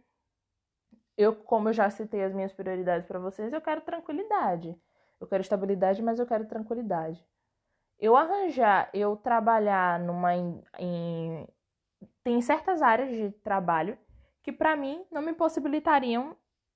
eu, 1.17 1.35
como 1.35 1.69
eu 1.69 1.73
já 1.73 1.89
citei 1.89 2.23
as 2.23 2.33
minhas 2.33 2.51
prioridades 2.51 3.07
para 3.07 3.19
vocês, 3.19 3.53
eu 3.53 3.61
quero 3.61 3.81
tranquilidade. 3.81 4.77
Eu 5.19 5.27
quero 5.27 5.41
estabilidade, 5.41 6.01
mas 6.01 6.19
eu 6.19 6.25
quero 6.25 6.45
tranquilidade. 6.45 7.25
Eu 7.97 8.15
arranjar, 8.17 8.89
eu 8.93 9.15
trabalhar 9.15 9.99
numa 9.99 10.35
em, 10.35 10.61
em 10.77 11.47
tem 12.23 12.41
certas 12.41 12.81
áreas 12.81 13.09
de 13.09 13.31
trabalho 13.39 13.97
que 14.43 14.51
para 14.51 14.75
mim 14.75 15.05
não 15.11 15.21
me 15.21 15.33
possibilitariam 15.33 16.35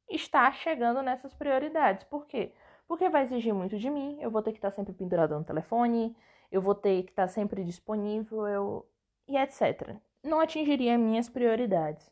estar 0.09 0.53
chegando 0.55 1.01
nessas 1.01 1.33
prioridades. 1.33 2.05
Por 2.05 2.25
quê? 2.25 2.53
Porque 2.87 3.09
vai 3.09 3.23
exigir 3.23 3.53
muito 3.53 3.77
de 3.77 3.89
mim, 3.89 4.17
eu 4.21 4.31
vou 4.31 4.41
ter 4.41 4.51
que 4.51 4.57
estar 4.57 4.71
sempre 4.71 4.93
pendurado 4.93 5.37
no 5.37 5.43
telefone, 5.43 6.15
eu 6.51 6.61
vou 6.61 6.73
ter 6.73 7.03
que 7.03 7.11
estar 7.11 7.27
sempre 7.27 7.63
disponível, 7.63 8.47
eu 8.47 8.89
e 9.27 9.37
etc. 9.37 9.95
Não 10.23 10.39
atingiria 10.39 10.97
minhas 10.97 11.29
prioridades. 11.29 12.11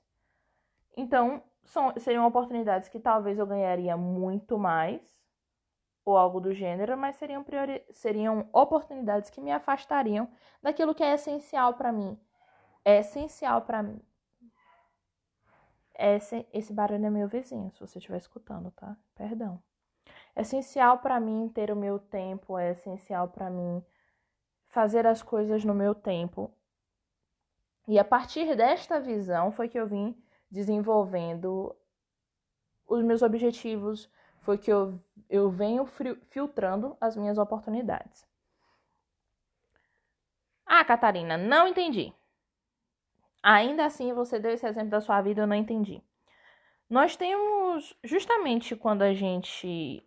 Então, 0.98 1.44
são, 1.64 1.94
seriam 2.00 2.26
oportunidades 2.26 2.90
que 2.90 3.00
talvez 3.00 3.38
eu 3.38 3.46
ganharia 3.46 3.96
muito 3.96 4.58
mais, 4.58 5.00
ou 6.04 6.18
algo 6.18 6.40
do 6.40 6.54
gênero, 6.54 6.98
mas 6.98 7.18
seriam, 7.18 7.44
priori 7.44 7.86
seriam 7.92 8.50
oportunidades 8.52 9.30
que 9.30 9.40
me 9.40 9.52
afastariam 9.52 10.28
daquilo 10.62 10.96
que 10.96 11.04
é 11.04 11.14
essencial 11.14 11.76
para 11.76 11.92
mim. 11.92 12.18
É 12.84 13.00
essencial 13.00 13.62
para 13.62 13.84
mim. 13.84 14.02
Esse, 16.00 16.48
esse 16.54 16.74
barulho 16.74 17.06
é 17.06 17.10
meu 17.10 17.28
vizinho, 17.28 17.72
se 17.72 17.80
você 17.80 18.00
estiver 18.00 18.18
escutando, 18.18 18.72
tá? 18.72 18.96
Perdão. 19.16 19.62
É 20.36 20.42
essencial 20.42 21.00
para 21.00 21.20
mim 21.20 21.52
ter 21.54 21.72
o 21.72 21.76
meu 21.76 22.00
tempo, 22.00 22.58
é 22.58 22.72
essencial 22.72 23.28
para 23.28 23.50
mim 23.50 23.84
fazer 24.68 25.06
as 25.06 25.22
coisas 25.22 25.66
no 25.66 25.74
meu 25.74 25.94
tempo. 25.94 26.52
E 27.88 28.00
a 28.00 28.06
partir 28.06 28.56
desta 28.56 29.00
visão 29.00 29.52
foi 29.52 29.68
que 29.68 29.80
eu 29.80 29.88
vim 29.88 30.16
desenvolvendo 30.50 31.76
os 32.88 33.04
meus 33.04 33.22
objetivos, 33.22 34.10
foi 34.42 34.58
que 34.58 34.72
eu, 34.72 35.00
eu 35.30 35.50
venho 35.50 35.86
filtrando 36.30 36.96
as 37.02 37.18
minhas 37.18 37.38
oportunidades. 37.38 38.26
Ah, 40.66 40.84
Catarina, 40.86 41.38
não 41.38 41.68
entendi. 41.68 42.14
Ainda 43.44 43.86
assim, 43.86 44.14
você 44.14 44.40
deu 44.40 44.52
esse 44.52 44.66
exemplo 44.66 44.90
da 44.90 45.02
sua 45.02 45.22
vida, 45.22 45.42
eu 45.42 45.48
não 45.48 45.56
entendi. 45.56 46.02
Nós 46.90 47.16
temos, 47.16 47.94
justamente 48.04 48.76
quando 48.76 49.02
a 49.02 49.14
gente 49.14 50.04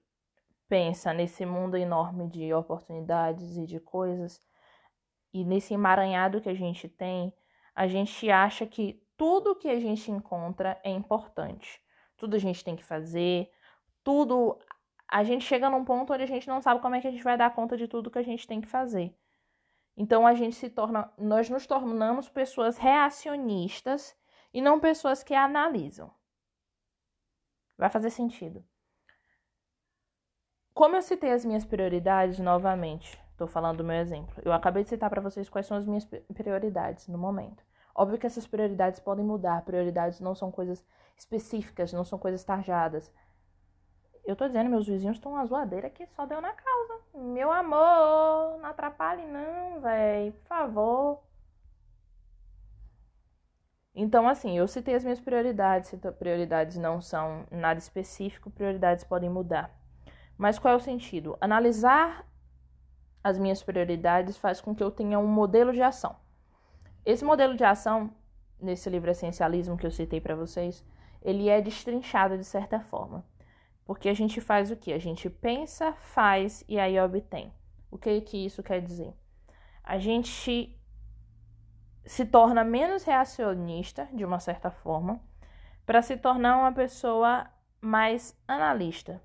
pensa 0.69 1.13
nesse 1.13 1.45
mundo 1.45 1.77
enorme 1.77 2.29
de 2.29 2.53
oportunidades 2.55 3.57
e 3.57 3.67
de 3.67 3.81
coisas, 3.81 4.41
e 5.33 5.45
nesse 5.45 5.75
emaranhado 5.75 6.41
que 6.41 6.49
a 6.49 6.55
gente 6.55 6.89
tem, 6.89 7.33
a 7.75 7.87
gente 7.87 8.31
acha 8.31 8.67
que 8.67 9.03
tudo 9.21 9.55
que 9.55 9.69
a 9.69 9.79
gente 9.79 10.11
encontra 10.11 10.81
é 10.83 10.89
importante. 10.89 11.79
Tudo 12.17 12.37
a 12.37 12.39
gente 12.39 12.65
tem 12.65 12.75
que 12.75 12.83
fazer, 12.83 13.51
tudo. 14.03 14.59
A 15.07 15.23
gente 15.23 15.45
chega 15.45 15.69
num 15.69 15.85
ponto 15.85 16.15
onde 16.15 16.23
a 16.23 16.27
gente 16.27 16.49
não 16.49 16.63
sabe 16.63 16.81
como 16.81 16.95
é 16.95 17.03
que 17.03 17.07
a 17.07 17.11
gente 17.11 17.23
vai 17.23 17.37
dar 17.37 17.55
conta 17.55 17.77
de 17.77 17.87
tudo 17.87 18.11
que 18.11 18.19
a 18.19 18.23
gente 18.23 18.47
tem 18.47 18.63
que 18.63 18.67
fazer. 18.67 19.15
Então 19.95 20.27
a 20.27 20.33
gente 20.33 20.57
se 20.57 20.71
torna, 20.71 21.13
nós 21.19 21.51
nos 21.51 21.67
tornamos 21.67 22.31
pessoas 22.31 22.79
reacionistas 22.79 24.17
e 24.55 24.63
não 24.63 24.81
pessoas 24.81 25.23
que 25.23 25.35
analisam. 25.35 26.11
Vai 27.77 27.91
fazer 27.91 28.09
sentido. 28.09 28.65
Como 30.73 30.97
eu 30.97 31.03
citei 31.03 31.33
as 31.33 31.45
minhas 31.45 31.67
prioridades 31.67 32.39
novamente, 32.39 33.23
estou 33.33 33.47
falando 33.47 33.77
do 33.77 33.85
meu 33.85 33.97
exemplo. 33.97 34.41
Eu 34.43 34.53
acabei 34.55 34.83
de 34.83 34.89
citar 34.89 35.11
para 35.11 35.21
vocês 35.21 35.51
quais 35.51 35.67
são 35.67 35.77
as 35.77 35.85
minhas 35.85 36.07
prioridades 36.33 37.07
no 37.07 37.19
momento. 37.19 37.63
Óbvio 38.01 38.19
que 38.19 38.27
essas 38.27 38.47
prioridades 38.47 38.99
podem 38.99 39.23
mudar. 39.23 39.61
Prioridades 39.61 40.21
não 40.21 40.35
são 40.35 40.51
coisas 40.51 40.83
específicas, 41.19 41.93
não 41.93 42.03
são 42.03 42.19
coisas 42.19 42.43
tarjadas. 42.43 43.13
Eu 44.25 44.35
tô 44.35 44.47
dizendo, 44.47 44.71
meus 44.71 44.87
vizinhos 44.87 45.19
estão 45.19 45.33
uma 45.33 45.45
zoadeira 45.45 45.91
que 45.91 46.07
só 46.07 46.25
deu 46.25 46.41
na 46.41 46.51
causa. 46.51 46.99
Meu 47.15 47.53
amor, 47.53 48.59
não 48.59 48.65
atrapalhe 48.65 49.27
não, 49.27 49.83
velho. 49.83 50.33
Por 50.33 50.47
favor. 50.47 51.23
Então, 53.95 54.27
assim, 54.27 54.57
eu 54.57 54.67
citei 54.67 54.95
as 54.95 55.05
minhas 55.05 55.21
prioridades. 55.21 55.95
Prioridades 56.19 56.79
não 56.79 57.03
são 57.03 57.45
nada 57.51 57.79
específico, 57.79 58.51
prioridades 58.51 59.05
podem 59.05 59.29
mudar. 59.29 59.79
Mas 60.39 60.59
qual 60.59 60.73
é 60.73 60.77
o 60.79 60.81
sentido? 60.81 61.37
Analisar 61.39 62.27
as 63.23 63.37
minhas 63.37 63.63
prioridades 63.63 64.39
faz 64.39 64.59
com 64.59 64.75
que 64.75 64.83
eu 64.83 64.91
tenha 64.91 65.19
um 65.19 65.27
modelo 65.27 65.71
de 65.71 65.83
ação. 65.83 66.17
Esse 67.05 67.25
modelo 67.25 67.57
de 67.57 67.65
ação, 67.65 68.11
nesse 68.61 68.89
livro 68.91 69.11
Essencialismo 69.11 69.77
que 69.77 69.87
eu 69.87 69.91
citei 69.91 70.21
para 70.21 70.35
vocês, 70.35 70.85
ele 71.23 71.49
é 71.49 71.61
destrinchado 71.61 72.37
de 72.37 72.45
certa 72.45 72.81
forma. 72.81 73.25
Porque 73.85 74.09
a 74.09 74.15
gente 74.15 74.41
faz 74.41 74.71
o 74.71 74.77
que? 74.77 74.93
A 74.93 74.99
gente 74.99 75.29
pensa, 75.29 75.93
faz 75.95 76.65
e 76.69 76.79
aí 76.79 76.99
obtém. 77.01 77.53
O 77.91 77.99
que, 77.99 78.21
que 78.21 78.45
isso 78.45 78.63
quer 78.63 78.81
dizer? 78.81 79.13
A 79.83 79.99
gente 79.99 80.79
se 82.05 82.25
torna 82.25 82.63
menos 82.63 83.05
reacionista, 83.05 84.09
de 84.13 84.25
uma 84.25 84.39
certa 84.39 84.71
forma, 84.71 85.21
para 85.85 86.03
se 86.03 86.17
tornar 86.17 86.57
uma 86.57 86.73
pessoa 86.73 87.47
mais 87.81 88.39
analista. 88.47 89.21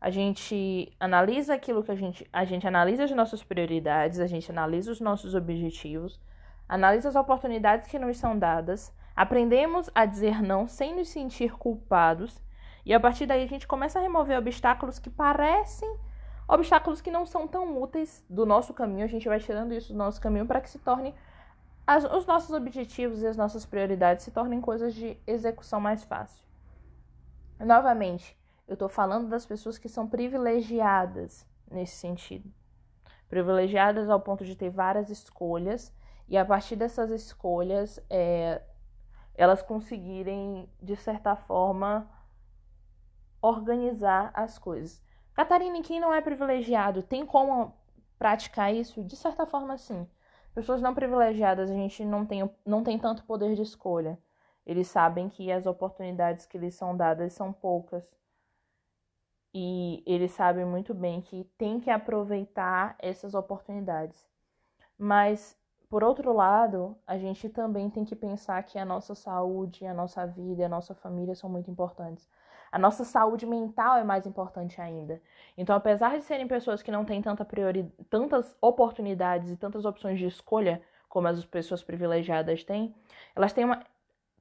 A 0.00 0.10
gente 0.10 0.92
analisa 0.98 1.54
aquilo 1.54 1.82
que 1.82 1.90
a 1.90 1.96
gente. 1.96 2.28
A 2.32 2.44
gente 2.44 2.66
analisa 2.66 3.04
as 3.04 3.10
nossas 3.10 3.42
prioridades, 3.42 4.20
a 4.20 4.26
gente 4.26 4.50
analisa 4.50 4.92
os 4.92 5.00
nossos 5.00 5.34
objetivos, 5.34 6.20
analisa 6.68 7.08
as 7.08 7.16
oportunidades 7.16 7.88
que 7.88 7.98
nos 7.98 8.18
são 8.18 8.38
dadas, 8.38 8.94
aprendemos 9.16 9.90
a 9.94 10.04
dizer 10.04 10.42
não 10.42 10.68
sem 10.68 10.94
nos 10.94 11.08
sentir 11.08 11.56
culpados, 11.56 12.42
e 12.84 12.92
a 12.92 13.00
partir 13.00 13.26
daí 13.26 13.42
a 13.42 13.48
gente 13.48 13.66
começa 13.66 13.98
a 13.98 14.02
remover 14.02 14.38
obstáculos 14.38 14.98
que 14.98 15.10
parecem 15.10 15.88
obstáculos 16.48 17.02
que 17.02 17.10
não 17.10 17.26
são 17.26 17.46
tão 17.46 17.80
úteis 17.80 18.24
do 18.28 18.46
nosso 18.46 18.72
caminho, 18.72 19.04
a 19.04 19.08
gente 19.08 19.28
vai 19.28 19.38
tirando 19.38 19.74
isso 19.74 19.92
do 19.92 19.98
nosso 19.98 20.20
caminho 20.20 20.46
para 20.46 20.60
que 20.60 20.70
se 20.70 20.78
torne 20.78 21.14
as, 21.86 22.04
os 22.04 22.26
nossos 22.26 22.50
objetivos 22.50 23.22
e 23.22 23.26
as 23.26 23.36
nossas 23.36 23.66
prioridades 23.66 24.24
se 24.24 24.30
tornem 24.30 24.60
coisas 24.60 24.94
de 24.94 25.18
execução 25.26 25.78
mais 25.80 26.04
fácil. 26.04 26.42
Novamente, 27.60 28.36
eu 28.66 28.74
estou 28.74 28.88
falando 28.88 29.28
das 29.28 29.44
pessoas 29.44 29.78
que 29.78 29.88
são 29.88 30.06
privilegiadas 30.08 31.46
nesse 31.70 31.96
sentido. 31.96 32.50
Privilegiadas 33.28 34.08
ao 34.08 34.20
ponto 34.20 34.44
de 34.44 34.56
ter 34.56 34.70
várias 34.70 35.10
escolhas 35.10 35.94
e 36.28 36.36
a 36.36 36.44
partir 36.44 36.76
dessas 36.76 37.10
escolhas, 37.10 37.98
é, 38.10 38.62
elas 39.34 39.62
conseguirem, 39.62 40.68
de 40.82 40.94
certa 40.96 41.34
forma, 41.34 42.08
organizar 43.40 44.30
as 44.34 44.58
coisas. 44.58 45.02
Catarina, 45.32 45.80
quem 45.82 46.00
não 46.00 46.12
é 46.12 46.20
privilegiado, 46.20 47.02
tem 47.02 47.24
como 47.24 47.74
praticar 48.18 48.74
isso? 48.74 49.02
De 49.04 49.16
certa 49.16 49.46
forma, 49.46 49.78
sim. 49.78 50.06
Pessoas 50.54 50.82
não 50.82 50.94
privilegiadas, 50.94 51.70
a 51.70 51.74
gente 51.74 52.04
não 52.04 52.26
tem, 52.26 52.50
não 52.66 52.82
tem 52.82 52.98
tanto 52.98 53.24
poder 53.24 53.54
de 53.54 53.62
escolha. 53.62 54.18
Eles 54.66 54.88
sabem 54.88 55.28
que 55.28 55.50
as 55.50 55.66
oportunidades 55.66 56.44
que 56.44 56.58
lhes 56.58 56.74
são 56.74 56.96
dadas 56.96 57.32
são 57.32 57.52
poucas. 57.52 58.04
E 59.54 60.02
eles 60.06 60.32
sabem 60.32 60.64
muito 60.64 60.92
bem 60.92 61.22
que 61.22 61.44
tem 61.56 61.80
que 61.80 61.90
aproveitar 61.90 62.96
essas 62.98 63.34
oportunidades. 63.34 64.26
Mas 64.98 65.57
por 65.88 66.04
outro 66.04 66.32
lado, 66.32 66.96
a 67.06 67.16
gente 67.16 67.48
também 67.48 67.88
tem 67.88 68.04
que 68.04 68.14
pensar 68.14 68.62
que 68.62 68.78
a 68.78 68.84
nossa 68.84 69.14
saúde, 69.14 69.86
a 69.86 69.94
nossa 69.94 70.26
vida 70.26 70.66
a 70.66 70.68
nossa 70.68 70.94
família 70.94 71.34
são 71.34 71.48
muito 71.48 71.70
importantes. 71.70 72.28
A 72.70 72.78
nossa 72.78 73.04
saúde 73.04 73.46
mental 73.46 73.96
é 73.96 74.04
mais 74.04 74.26
importante 74.26 74.80
ainda. 74.80 75.22
Então, 75.56 75.74
apesar 75.74 76.18
de 76.18 76.24
serem 76.24 76.46
pessoas 76.46 76.82
que 76.82 76.90
não 76.90 77.04
têm 77.04 77.22
tanta 77.22 77.44
priori... 77.44 77.90
tantas 78.10 78.54
oportunidades 78.60 79.50
e 79.50 79.56
tantas 79.56 79.86
opções 79.86 80.18
de 80.18 80.26
escolha 80.26 80.82
como 81.08 81.28
as 81.28 81.42
pessoas 81.46 81.82
privilegiadas 81.82 82.62
têm, 82.64 82.94
elas 83.34 83.54
têm 83.54 83.64
uma. 83.64 83.82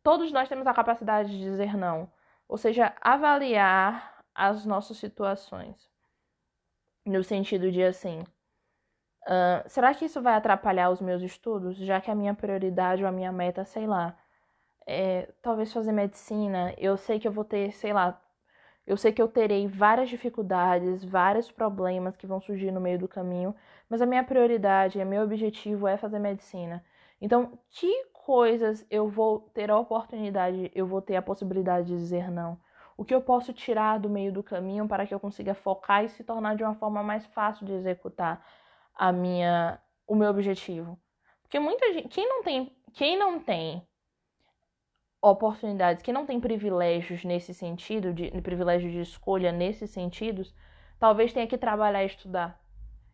Todos 0.03 0.31
nós 0.33 0.49
temos 0.49 0.67
a 0.67 0.73
capacidade 0.73 1.29
de 1.29 1.39
dizer 1.39 1.77
não. 1.77 2.11
Ou 2.49 2.57
seja, 2.57 2.93
avaliar 3.01 4.23
as 4.35 4.65
nossas 4.65 4.97
situações. 4.97 5.89
No 7.05 7.23
sentido 7.23 7.71
de 7.71 7.81
assim, 7.81 8.21
Uh, 9.27 9.67
será 9.67 9.93
que 9.93 10.05
isso 10.05 10.21
vai 10.21 10.35
atrapalhar 10.35 10.89
os 10.89 11.01
meus 11.01 11.21
estudos, 11.21 11.75
já 11.75 11.99
que 11.99 12.09
a 12.09 12.15
minha 12.15 12.33
prioridade 12.33 13.03
ou 13.03 13.09
a 13.09 13.11
minha 13.11 13.31
meta, 13.31 13.65
sei 13.65 13.85
lá, 13.85 14.17
é 14.87 15.29
talvez 15.41 15.73
fazer 15.73 15.91
medicina? 15.91 16.73
Eu 16.77 16.95
sei 16.97 17.19
que 17.19 17.27
eu 17.27 17.31
vou 17.33 17.43
ter, 17.43 17.73
sei 17.73 17.91
lá, 17.91 18.21
eu 18.85 18.95
sei 18.95 19.11
que 19.11 19.21
eu 19.21 19.27
terei 19.27 19.67
várias 19.67 20.09
dificuldades, 20.09 21.03
vários 21.03 21.51
problemas 21.51 22.15
que 22.15 22.25
vão 22.25 22.39
surgir 22.39 22.71
no 22.71 22.79
meio 22.79 22.97
do 22.97 23.07
caminho, 23.07 23.53
mas 23.89 24.01
a 24.01 24.05
minha 24.05 24.23
prioridade, 24.23 24.97
o 24.97 25.05
meu 25.05 25.23
objetivo 25.23 25.87
é 25.87 25.97
fazer 25.97 26.19
medicina. 26.19 26.83
Então, 27.21 27.59
que 27.69 28.05
coisas 28.13 28.85
eu 28.89 29.09
vou 29.09 29.41
ter 29.53 29.69
a 29.69 29.77
oportunidade, 29.77 30.71
eu 30.73 30.87
vou 30.87 31.01
ter 31.01 31.17
a 31.17 31.21
possibilidade 31.21 31.87
de 31.87 31.95
dizer 31.97 32.31
não? 32.31 32.57
O 32.95 33.03
que 33.03 33.13
eu 33.13 33.21
posso 33.21 33.53
tirar 33.53 33.99
do 33.99 34.09
meio 34.09 34.31
do 34.31 34.41
caminho 34.41 34.87
para 34.87 35.05
que 35.05 35.13
eu 35.13 35.19
consiga 35.19 35.53
focar 35.53 36.05
e 36.05 36.09
se 36.09 36.23
tornar 36.23 36.55
de 36.55 36.63
uma 36.63 36.75
forma 36.75 37.03
mais 37.03 37.25
fácil 37.27 37.65
de 37.65 37.73
executar 37.73 38.41
a 38.97 39.11
minha 39.11 39.79
o 40.07 40.15
meu 40.15 40.29
objetivo? 40.29 40.97
Porque 41.43 41.59
muita 41.59 41.93
gente, 41.93 42.09
quem 42.09 42.27
não 42.27 42.43
tem, 42.43 42.75
quem 42.93 43.17
não 43.17 43.39
tem 43.39 43.85
oportunidades, 45.21 46.01
que 46.01 46.13
não 46.13 46.25
tem 46.25 46.39
privilégios 46.39 47.23
nesse 47.23 47.53
sentido, 47.53 48.13
de, 48.13 48.29
privilégio 48.41 48.91
de 48.91 49.01
escolha 49.01 49.51
nesses 49.51 49.89
sentidos, 49.89 50.53
talvez 50.99 51.33
tenha 51.33 51.47
que 51.47 51.57
trabalhar 51.57 52.03
e 52.03 52.07
estudar. 52.07 52.61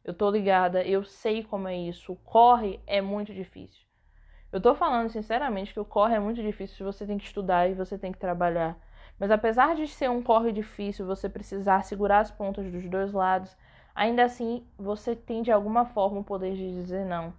Eu 0.04 0.14
tô 0.14 0.30
ligada, 0.30 0.84
eu 0.84 1.04
sei 1.04 1.44
como 1.44 1.68
é 1.68 1.76
isso. 1.76 2.14
O 2.14 2.16
corre 2.16 2.80
é 2.86 3.02
muito 3.02 3.34
difícil. 3.34 3.86
Eu 4.52 4.62
tô 4.62 4.76
falando 4.76 5.10
sinceramente 5.10 5.74
que 5.74 5.80
o 5.80 5.86
corre 5.86 6.16
é 6.16 6.20
muito 6.20 6.42
difícil, 6.42 6.86
você 6.86 7.08
tem 7.08 7.18
que 7.18 7.26
estudar 7.26 7.70
e 7.70 7.74
você 7.74 7.98
tem 7.98 8.12
que 8.12 8.20
trabalhar. 8.20 8.78
Mas 9.18 9.32
apesar 9.32 9.76
de 9.76 9.88
ser 9.88 10.10
um 10.10 10.22
corre 10.22 10.52
difícil, 10.52 11.06
você 11.06 11.30
precisar 11.30 11.84
segurar 11.84 12.20
as 12.20 12.32
pontas 12.32 12.70
dos 12.72 12.88
dois 12.90 13.14
lados, 13.14 13.56
ainda 13.96 14.24
assim 14.24 14.66
você 14.78 15.16
tem 15.16 15.42
de 15.42 15.52
alguma 15.52 15.86
forma 15.86 16.20
o 16.20 16.24
poder 16.24 16.56
de 16.56 16.72
dizer 16.72 17.06
não. 17.06 17.34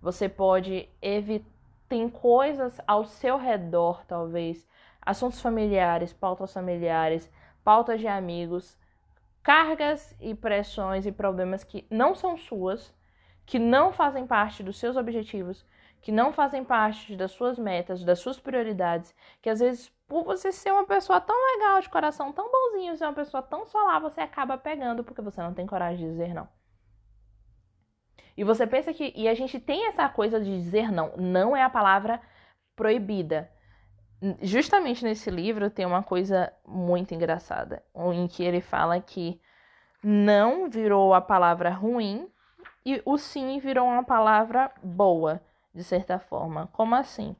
Você 0.00 0.28
pode 0.28 0.88
evitar 1.00 1.54
tem 1.88 2.08
coisas 2.08 2.80
ao 2.86 3.04
seu 3.04 3.36
redor, 3.36 4.04
talvez, 4.06 4.66
assuntos 5.00 5.40
familiares, 5.40 6.12
pautas 6.12 6.52
familiares, 6.52 7.30
pautas 7.62 8.00
de 8.00 8.08
amigos, 8.08 8.76
cargas 9.42 10.14
e 10.20 10.34
pressões 10.34 11.06
e 11.06 11.12
problemas 11.12 11.62
que 11.62 11.86
não 11.90 12.14
são 12.14 12.36
suas, 12.36 12.92
que 13.46 13.58
não 13.58 13.92
fazem 13.92 14.26
parte 14.26 14.62
dos 14.62 14.78
seus 14.78 14.96
objetivos, 14.96 15.64
que 16.04 16.12
não 16.12 16.34
fazem 16.34 16.62
parte 16.62 17.16
das 17.16 17.32
suas 17.32 17.58
metas, 17.58 18.04
das 18.04 18.18
suas 18.18 18.38
prioridades, 18.38 19.14
que 19.40 19.48
às 19.48 19.60
vezes 19.60 19.90
por 20.06 20.22
você 20.22 20.52
ser 20.52 20.70
uma 20.70 20.84
pessoa 20.84 21.18
tão 21.18 21.34
legal, 21.54 21.80
de 21.80 21.88
coração 21.88 22.30
tão 22.30 22.52
bonzinho, 22.52 22.94
ser 22.94 23.04
uma 23.04 23.14
pessoa 23.14 23.42
tão 23.42 23.64
solar, 23.64 24.02
você 24.02 24.20
acaba 24.20 24.58
pegando 24.58 25.02
porque 25.02 25.22
você 25.22 25.40
não 25.40 25.54
tem 25.54 25.66
coragem 25.66 26.04
de 26.04 26.12
dizer 26.12 26.34
não. 26.34 26.46
E 28.36 28.44
você 28.44 28.66
pensa 28.66 28.92
que. 28.92 29.14
E 29.16 29.26
a 29.26 29.34
gente 29.34 29.58
tem 29.58 29.86
essa 29.86 30.06
coisa 30.06 30.38
de 30.38 30.50
dizer 30.50 30.92
não. 30.92 31.16
Não 31.16 31.56
é 31.56 31.62
a 31.62 31.70
palavra 31.70 32.20
proibida. 32.76 33.50
Justamente 34.42 35.04
nesse 35.04 35.30
livro 35.30 35.70
tem 35.70 35.86
uma 35.86 36.02
coisa 36.02 36.52
muito 36.66 37.14
engraçada, 37.14 37.82
em 38.12 38.26
que 38.26 38.44
ele 38.44 38.60
fala 38.60 39.00
que 39.00 39.40
não 40.02 40.68
virou 40.68 41.14
a 41.14 41.20
palavra 41.22 41.70
ruim 41.70 42.28
e 42.84 43.00
o 43.06 43.16
sim 43.16 43.58
virou 43.58 43.86
uma 43.86 44.04
palavra 44.04 44.70
boa, 44.82 45.40
de 45.74 45.82
certa 45.82 46.18
forma. 46.18 46.68
Como 46.72 46.94
assim? 46.94 47.36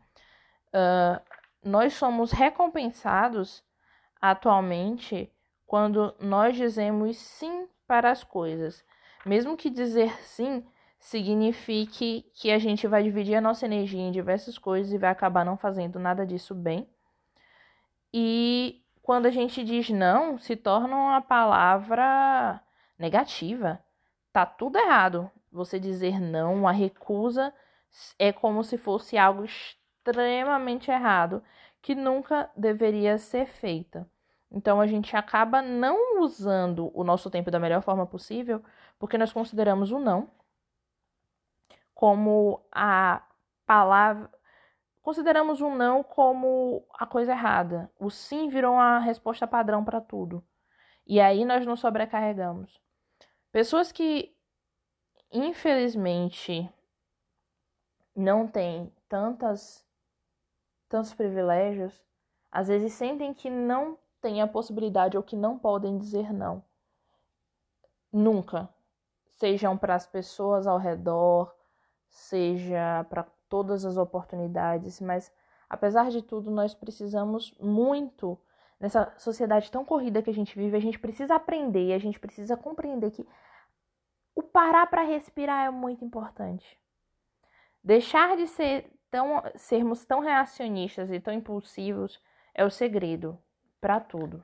Uh, 0.68 1.20
nós 1.62 1.94
somos 1.94 2.32
recompensados 2.32 3.62
atualmente 4.20 5.32
quando 5.66 6.14
nós 6.18 6.56
dizemos 6.56 7.16
sim 7.16 7.68
para 7.86 8.10
as 8.10 8.24
coisas. 8.24 8.84
Mesmo 9.24 9.56
que 9.56 9.70
dizer 9.70 10.12
sim 10.22 10.66
signifique 10.98 12.24
que 12.34 12.50
a 12.50 12.58
gente 12.58 12.86
vai 12.86 13.02
dividir 13.02 13.36
a 13.36 13.40
nossa 13.40 13.66
energia 13.66 14.00
em 14.00 14.10
diversas 14.10 14.58
coisas 14.58 14.92
e 14.92 14.98
vai 14.98 15.10
acabar 15.10 15.44
não 15.44 15.56
fazendo 15.56 15.98
nada 15.98 16.26
disso 16.26 16.54
bem. 16.54 16.88
E 18.12 18.82
quando 19.02 19.26
a 19.26 19.30
gente 19.30 19.62
diz 19.62 19.90
não, 19.90 20.38
se 20.38 20.56
torna 20.56 20.96
uma 20.96 21.20
palavra 21.20 22.60
negativa. 22.98 23.78
Tá 24.32 24.46
tudo 24.46 24.78
errado. 24.78 25.30
Você 25.52 25.78
dizer 25.78 26.20
não, 26.20 26.66
a 26.66 26.72
recusa 26.72 27.52
é 28.18 28.32
como 28.32 28.62
se 28.64 28.76
fosse 28.76 29.16
algo 29.16 29.44
extremamente 29.44 30.90
errado 30.90 31.42
que 31.80 31.94
nunca 31.94 32.50
deveria 32.56 33.18
ser 33.18 33.46
feita. 33.46 34.08
Então 34.50 34.80
a 34.80 34.86
gente 34.86 35.16
acaba 35.16 35.60
não 35.60 36.22
usando 36.22 36.90
o 36.94 37.04
nosso 37.04 37.30
tempo 37.30 37.50
da 37.50 37.58
melhor 37.58 37.82
forma 37.82 38.06
possível, 38.06 38.62
porque 38.98 39.18
nós 39.18 39.32
consideramos 39.32 39.90
o 39.90 39.98
não 39.98 40.30
como 41.94 42.64
a 42.72 43.22
palavra. 43.66 44.30
Consideramos 45.02 45.60
o 45.60 45.70
não 45.70 46.02
como 46.02 46.86
a 46.98 47.06
coisa 47.06 47.32
errada. 47.32 47.90
O 47.98 48.10
sim 48.10 48.48
virou 48.48 48.76
a 48.76 48.98
resposta 48.98 49.46
padrão 49.46 49.84
para 49.84 50.00
tudo. 50.00 50.42
E 51.06 51.20
aí 51.20 51.44
nós 51.44 51.66
nos 51.66 51.80
sobrecarregamos. 51.80 52.80
Pessoas 53.52 53.92
que, 53.92 54.34
infelizmente, 55.30 56.70
não 58.14 58.46
têm 58.46 58.92
tantas, 59.08 59.84
tantos 60.88 61.12
privilégios, 61.14 62.02
às 62.50 62.68
vezes 62.68 62.92
sentem 62.92 63.34
que 63.34 63.50
não 63.50 63.98
têm 64.20 64.40
a 64.40 64.46
possibilidade 64.46 65.16
ou 65.16 65.22
que 65.22 65.36
não 65.36 65.58
podem 65.58 65.98
dizer 65.98 66.32
não. 66.32 66.62
Nunca. 68.12 68.68
Sejam 69.26 69.76
para 69.76 69.96
as 69.96 70.06
pessoas 70.06 70.66
ao 70.66 70.78
redor, 70.78 71.52
seja 72.08 73.04
para 73.10 73.26
todas 73.48 73.84
as 73.84 73.96
oportunidades, 73.96 75.00
mas 75.00 75.32
apesar 75.68 76.10
de 76.10 76.22
tudo, 76.22 76.50
nós 76.50 76.74
precisamos 76.74 77.52
muito 77.58 78.38
nessa 78.78 79.12
sociedade 79.18 79.70
tão 79.70 79.84
corrida 79.84 80.22
que 80.22 80.30
a 80.30 80.34
gente 80.34 80.56
vive, 80.56 80.76
a 80.76 80.80
gente 80.80 80.98
precisa 80.98 81.34
aprender, 81.34 81.92
a 81.92 81.98
gente 81.98 82.20
precisa 82.20 82.56
compreender 82.56 83.10
que 83.10 83.26
o 84.34 84.42
parar 84.42 84.86
para 84.86 85.02
respirar 85.02 85.66
é 85.66 85.70
muito 85.70 86.04
importante. 86.04 86.78
Deixar 87.84 88.36
de 88.36 88.46
ser 88.46 88.90
tão 89.10 89.42
sermos 89.54 90.04
tão 90.04 90.20
reacionistas 90.20 91.10
e 91.10 91.20
tão 91.20 91.32
impulsivos 91.32 92.20
é 92.54 92.64
o 92.64 92.70
segredo 92.70 93.38
para 93.80 94.00
tudo. 94.00 94.42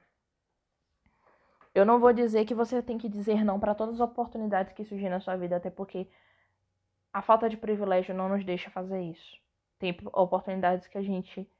Eu 1.74 1.86
não 1.86 1.98
vou 1.98 2.12
dizer 2.12 2.44
que 2.44 2.54
você 2.54 2.82
tem 2.82 2.98
que 2.98 3.08
dizer 3.08 3.44
não 3.44 3.58
para 3.58 3.74
todas 3.74 3.94
as 3.94 4.00
oportunidades 4.00 4.72
que 4.72 4.84
surgem 4.84 5.08
na 5.08 5.20
sua 5.20 5.36
vida, 5.36 5.56
até 5.56 5.70
porque 5.70 6.08
a 7.12 7.22
falta 7.22 7.48
de 7.48 7.56
privilégio 7.56 8.14
não 8.14 8.28
nos 8.28 8.44
deixa 8.44 8.70
fazer 8.70 9.00
isso. 9.00 9.40
Tem 9.78 9.96
oportunidades 10.12 10.86
que 10.86 10.98
a 10.98 11.02
gente 11.02 11.50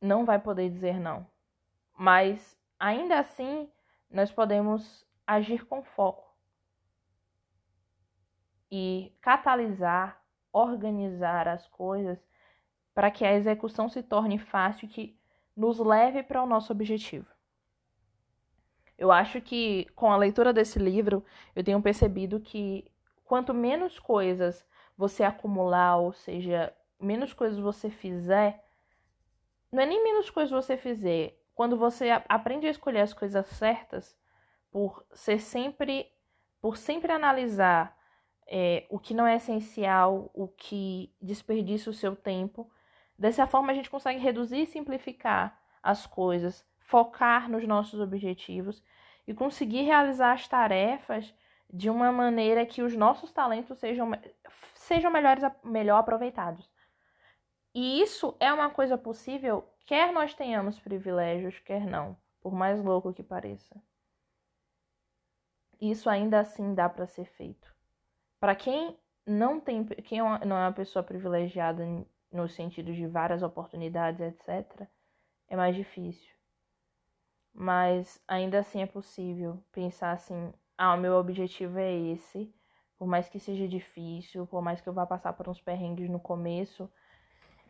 não 0.00 0.24
vai 0.24 0.38
poder 0.38 0.70
dizer 0.70 1.00
não. 1.00 1.26
Mas 1.96 2.56
ainda 2.78 3.18
assim, 3.18 3.70
nós 4.10 4.30
podemos 4.30 5.04
agir 5.26 5.64
com 5.66 5.82
foco 5.82 6.32
e 8.70 9.12
catalisar, 9.20 10.23
organizar 10.54 11.48
as 11.48 11.66
coisas 11.66 12.18
para 12.94 13.10
que 13.10 13.24
a 13.24 13.34
execução 13.34 13.88
se 13.88 14.02
torne 14.02 14.38
fácil 14.38 14.86
e 14.86 14.88
que 14.88 15.18
nos 15.56 15.78
leve 15.78 16.22
para 16.22 16.42
o 16.42 16.46
nosso 16.46 16.72
objetivo. 16.72 17.26
Eu 18.96 19.10
acho 19.10 19.40
que 19.40 19.86
com 19.96 20.12
a 20.12 20.16
leitura 20.16 20.52
desse 20.52 20.78
livro, 20.78 21.24
eu 21.56 21.64
tenho 21.64 21.82
percebido 21.82 22.38
que 22.38 22.88
quanto 23.24 23.52
menos 23.52 23.98
coisas 23.98 24.64
você 24.96 25.24
acumular, 25.24 25.96
ou 25.96 26.12
seja, 26.12 26.72
menos 27.00 27.32
coisas 27.32 27.58
você 27.58 27.90
fizer, 27.90 28.64
não 29.72 29.82
é 29.82 29.86
nem 29.86 30.04
menos 30.04 30.30
coisas 30.30 30.52
você 30.52 30.76
fizer. 30.76 31.36
Quando 31.52 31.76
você 31.76 32.10
aprende 32.28 32.68
a 32.68 32.70
escolher 32.70 33.00
as 33.00 33.12
coisas 33.12 33.44
certas, 33.46 34.16
por 34.70 35.04
ser 35.12 35.40
sempre, 35.40 36.06
por 36.60 36.76
sempre 36.76 37.12
analisar 37.12 37.96
é, 38.46 38.86
o 38.90 38.98
que 38.98 39.14
não 39.14 39.26
é 39.26 39.36
essencial, 39.36 40.30
o 40.34 40.48
que 40.48 41.14
desperdiça 41.20 41.90
o 41.90 41.94
seu 41.94 42.14
tempo, 42.14 42.70
dessa 43.18 43.46
forma 43.46 43.72
a 43.72 43.74
gente 43.74 43.90
consegue 43.90 44.20
reduzir 44.20 44.62
e 44.62 44.66
simplificar 44.66 45.58
as 45.82 46.06
coisas, 46.06 46.66
focar 46.80 47.50
nos 47.50 47.66
nossos 47.66 48.00
objetivos 48.00 48.82
e 49.26 49.34
conseguir 49.34 49.82
realizar 49.82 50.32
as 50.32 50.46
tarefas 50.46 51.34
de 51.72 51.90
uma 51.90 52.12
maneira 52.12 52.66
que 52.66 52.82
os 52.82 52.94
nossos 52.94 53.32
talentos 53.32 53.78
sejam, 53.78 54.10
sejam 54.74 55.10
melhores, 55.10 55.42
melhor 55.64 55.98
aproveitados. 55.98 56.70
E 57.74 58.00
isso 58.00 58.36
é 58.38 58.52
uma 58.52 58.70
coisa 58.70 58.96
possível, 58.96 59.68
quer 59.84 60.12
nós 60.12 60.34
tenhamos 60.34 60.78
privilégios, 60.78 61.58
quer 61.58 61.84
não, 61.84 62.16
por 62.40 62.52
mais 62.52 62.82
louco 62.82 63.12
que 63.12 63.22
pareça. 63.22 63.82
Isso 65.80 66.08
ainda 66.08 66.40
assim 66.40 66.72
dá 66.74 66.88
para 66.88 67.06
ser 67.06 67.24
feito. 67.24 67.73
Para 68.44 68.54
quem 68.54 68.94
não 69.26 69.58
tem, 69.58 69.86
quem 69.86 70.18
é 70.18 70.44
não 70.44 70.58
é 70.58 70.66
uma 70.66 70.72
pessoa 70.72 71.02
privilegiada 71.02 71.82
no 72.30 72.46
sentido 72.46 72.92
de 72.92 73.06
várias 73.06 73.42
oportunidades, 73.42 74.20
etc., 74.20 74.86
é 75.48 75.56
mais 75.56 75.74
difícil. 75.74 76.30
Mas 77.54 78.22
ainda 78.28 78.58
assim 78.58 78.82
é 78.82 78.86
possível 78.86 79.64
pensar 79.72 80.12
assim: 80.12 80.52
ah, 80.76 80.92
o 80.92 80.98
meu 80.98 81.14
objetivo 81.14 81.78
é 81.78 81.90
esse, 81.90 82.54
por 82.98 83.08
mais 83.08 83.30
que 83.30 83.40
seja 83.40 83.66
difícil, 83.66 84.46
por 84.46 84.60
mais 84.60 84.78
que 84.78 84.90
eu 84.90 84.92
vá 84.92 85.06
passar 85.06 85.32
por 85.32 85.48
uns 85.48 85.62
perrengues 85.62 86.10
no 86.10 86.20
começo, 86.20 86.86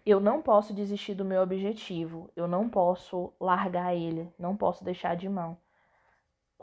eu 0.05 0.19
não 0.19 0.43
posso 0.43 0.75
desistir 0.75 1.15
do 1.15 1.25
meu 1.25 1.41
objetivo, 1.41 2.33
eu 2.35 2.49
não 2.49 2.69
posso 2.69 3.33
largar 3.39 3.95
ele, 3.95 4.29
não 4.37 4.57
posso 4.57 4.83
deixar 4.83 5.15
de 5.15 5.29
mão. 5.29 5.57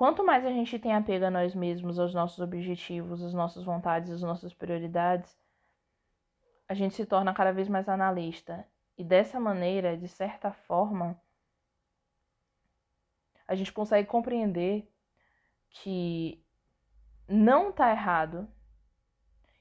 Quanto 0.01 0.23
mais 0.23 0.43
a 0.43 0.49
gente 0.49 0.79
tem 0.79 0.95
apego 0.95 1.25
a 1.25 1.29
nós 1.29 1.53
mesmos, 1.53 1.99
aos 1.99 2.11
nossos 2.11 2.39
objetivos, 2.39 3.21
às 3.21 3.35
nossas 3.35 3.63
vontades, 3.63 4.09
às 4.09 4.23
nossas 4.23 4.51
prioridades, 4.51 5.39
a 6.67 6.73
gente 6.73 6.95
se 6.95 7.05
torna 7.05 7.31
cada 7.35 7.53
vez 7.53 7.69
mais 7.69 7.87
analista. 7.87 8.65
E 8.97 9.03
dessa 9.03 9.39
maneira, 9.39 9.95
de 9.95 10.07
certa 10.07 10.51
forma, 10.51 11.21
a 13.47 13.53
gente 13.53 13.71
consegue 13.71 14.07
compreender 14.07 14.91
que 15.69 16.43
não 17.27 17.69
está 17.69 17.91
errado 17.91 18.47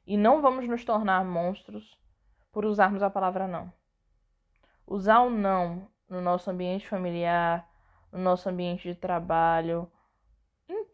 e 0.07 0.17
não 0.17 0.41
vamos 0.41 0.67
nos 0.67 0.87
tornar 0.87 1.23
monstros 1.23 2.01
por 2.51 2.65
usarmos 2.65 3.03
a 3.03 3.11
palavra 3.11 3.47
não. 3.47 3.71
Usar 4.87 5.21
o 5.21 5.29
não 5.29 5.87
no 6.09 6.23
nosso 6.23 6.51
ambiente 6.51 6.89
familiar, 6.89 7.71
no 8.11 8.19
nosso 8.19 8.49
ambiente 8.49 8.89
de 8.89 8.95
trabalho, 8.95 9.87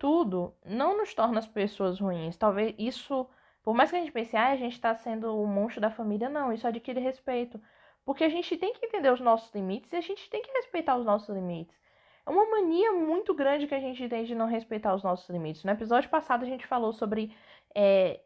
tudo, 0.06 0.54
não 0.64 0.96
nos 0.96 1.12
torna 1.12 1.40
as 1.40 1.48
pessoas 1.48 1.98
ruins. 1.98 2.36
Talvez 2.36 2.72
isso, 2.78 3.28
por 3.60 3.74
mais 3.74 3.90
que 3.90 3.96
a 3.96 3.98
gente 3.98 4.12
pense, 4.12 4.36
ah, 4.36 4.50
a 4.50 4.56
gente 4.56 4.74
está 4.74 4.94
sendo 4.94 5.36
o 5.36 5.44
monstro 5.48 5.80
da 5.80 5.90
família, 5.90 6.28
não, 6.28 6.52
isso 6.52 6.64
adquire 6.64 7.00
respeito. 7.00 7.60
Porque 8.04 8.22
a 8.22 8.28
gente 8.28 8.56
tem 8.56 8.72
que 8.72 8.86
entender 8.86 9.12
os 9.12 9.18
nossos 9.18 9.52
limites 9.52 9.92
e 9.92 9.96
a 9.96 10.00
gente 10.00 10.30
tem 10.30 10.42
que 10.42 10.52
respeitar 10.52 10.96
os 10.96 11.04
nossos 11.04 11.28
limites. 11.34 11.76
É 12.24 12.30
uma 12.30 12.48
mania 12.48 12.92
muito 12.92 13.34
grande 13.34 13.66
que 13.66 13.74
a 13.74 13.80
gente 13.80 14.08
tem 14.08 14.22
de 14.22 14.32
não 14.32 14.46
respeitar 14.46 14.94
os 14.94 15.02
nossos 15.02 15.28
limites. 15.28 15.64
No 15.64 15.72
episódio 15.72 16.08
passado 16.08 16.44
a 16.44 16.46
gente 16.46 16.64
falou 16.68 16.92
sobre 16.92 17.36
é, 17.74 18.20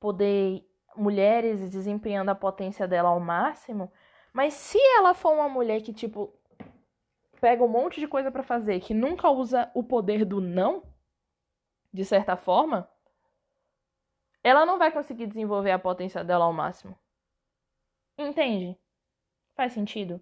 poder 0.00 0.66
mulheres 0.96 1.68
desempenhando 1.68 2.30
a 2.30 2.34
potência 2.34 2.88
dela 2.88 3.10
ao 3.10 3.20
máximo, 3.20 3.92
mas 4.32 4.54
se 4.54 4.78
ela 4.96 5.12
for 5.12 5.34
uma 5.34 5.50
mulher 5.50 5.82
que 5.82 5.92
tipo 5.92 6.32
pega 7.40 7.64
um 7.64 7.68
monte 7.68 8.00
de 8.00 8.08
coisa 8.08 8.30
para 8.30 8.42
fazer, 8.42 8.80
que 8.80 8.94
nunca 8.94 9.30
usa 9.30 9.70
o 9.74 9.82
poder 9.82 10.24
do 10.24 10.40
não, 10.40 10.82
de 11.92 12.04
certa 12.04 12.36
forma, 12.36 12.88
ela 14.42 14.64
não 14.64 14.78
vai 14.78 14.90
conseguir 14.92 15.26
desenvolver 15.26 15.70
a 15.70 15.78
potência 15.78 16.22
dela 16.24 16.44
ao 16.44 16.52
máximo. 16.52 16.98
Entende? 18.16 18.78
Faz 19.54 19.72
sentido? 19.72 20.20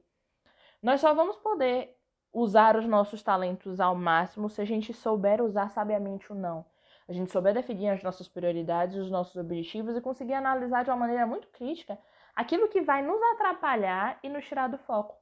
Nós 0.82 1.00
só 1.00 1.14
vamos 1.14 1.36
poder 1.36 1.96
usar 2.32 2.76
os 2.76 2.86
nossos 2.86 3.22
talentos 3.22 3.80
ao 3.80 3.94
máximo 3.94 4.48
se 4.48 4.60
a 4.60 4.64
gente 4.64 4.92
souber 4.92 5.42
usar 5.42 5.70
sabiamente 5.70 6.30
o 6.32 6.34
não 6.34 6.64
a 7.08 7.12
gente 7.12 7.30
souber 7.30 7.54
definir 7.54 7.88
as 7.90 8.02
nossas 8.02 8.28
prioridades, 8.28 8.96
os 8.96 9.10
nossos 9.10 9.36
objetivos 9.36 9.96
e 9.96 10.00
conseguir 10.00 10.34
analisar 10.34 10.82
de 10.82 10.90
uma 10.90 10.96
maneira 10.96 11.26
muito 11.26 11.46
crítica 11.48 11.98
aquilo 12.34 12.68
que 12.68 12.80
vai 12.82 13.02
nos 13.02 13.20
atrapalhar 13.34 14.18
e 14.22 14.28
nos 14.28 14.44
tirar 14.44 14.68
do 14.68 14.78
foco. 14.78 15.16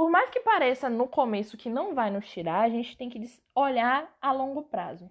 Por 0.00 0.08
mais 0.08 0.30
que 0.30 0.40
pareça 0.40 0.88
no 0.88 1.06
começo 1.06 1.58
que 1.58 1.68
não 1.68 1.94
vai 1.94 2.10
nos 2.10 2.26
tirar, 2.26 2.62
a 2.62 2.70
gente 2.70 2.96
tem 2.96 3.10
que 3.10 3.22
olhar 3.54 4.10
a 4.18 4.32
longo 4.32 4.62
prazo. 4.62 5.10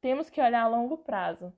Temos 0.00 0.30
que 0.30 0.40
olhar 0.40 0.62
a 0.62 0.66
longo 0.66 0.96
prazo. 0.96 1.52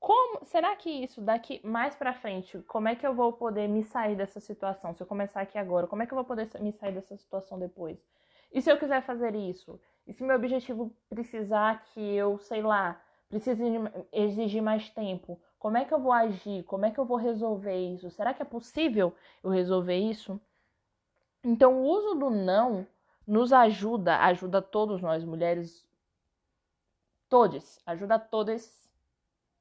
Como 0.00 0.42
será 0.46 0.74
que 0.74 0.88
isso 0.88 1.20
daqui 1.20 1.60
mais 1.62 1.94
para 1.94 2.14
frente, 2.14 2.58
como 2.60 2.88
é 2.88 2.96
que 2.96 3.06
eu 3.06 3.14
vou 3.14 3.30
poder 3.30 3.68
me 3.68 3.84
sair 3.84 4.16
dessa 4.16 4.40
situação? 4.40 4.94
Se 4.94 5.02
eu 5.02 5.06
começar 5.06 5.42
aqui 5.42 5.58
agora, 5.58 5.86
como 5.86 6.02
é 6.02 6.06
que 6.06 6.12
eu 6.12 6.16
vou 6.16 6.24
poder 6.24 6.48
me 6.60 6.72
sair 6.72 6.94
dessa 6.94 7.14
situação 7.14 7.58
depois? 7.58 8.02
E 8.50 8.62
se 8.62 8.72
eu 8.72 8.78
quiser 8.78 9.02
fazer 9.02 9.34
isso? 9.34 9.78
E 10.06 10.14
se 10.14 10.24
meu 10.24 10.36
objetivo 10.36 10.96
precisar 11.10 11.84
que 11.92 12.00
eu, 12.00 12.38
sei 12.38 12.62
lá, 12.62 12.98
precise 13.28 13.62
exigir 14.10 14.62
mais 14.62 14.88
tempo, 14.88 15.38
como 15.58 15.76
é 15.76 15.84
que 15.84 15.92
eu 15.92 16.00
vou 16.00 16.12
agir? 16.12 16.62
Como 16.62 16.86
é 16.86 16.90
que 16.90 16.98
eu 16.98 17.04
vou 17.04 17.18
resolver 17.18 17.76
isso? 17.76 18.10
Será 18.10 18.32
que 18.32 18.40
é 18.40 18.46
possível 18.46 19.14
eu 19.44 19.50
resolver 19.50 19.98
isso? 19.98 20.40
Então, 21.44 21.82
o 21.82 21.84
uso 21.84 22.14
do 22.14 22.30
não 22.30 22.86
nos 23.26 23.52
ajuda, 23.52 24.18
ajuda 24.18 24.62
todos 24.62 25.00
nós 25.00 25.24
mulheres, 25.24 25.86
todos, 27.28 27.80
ajuda 27.86 28.18
todas. 28.18 28.90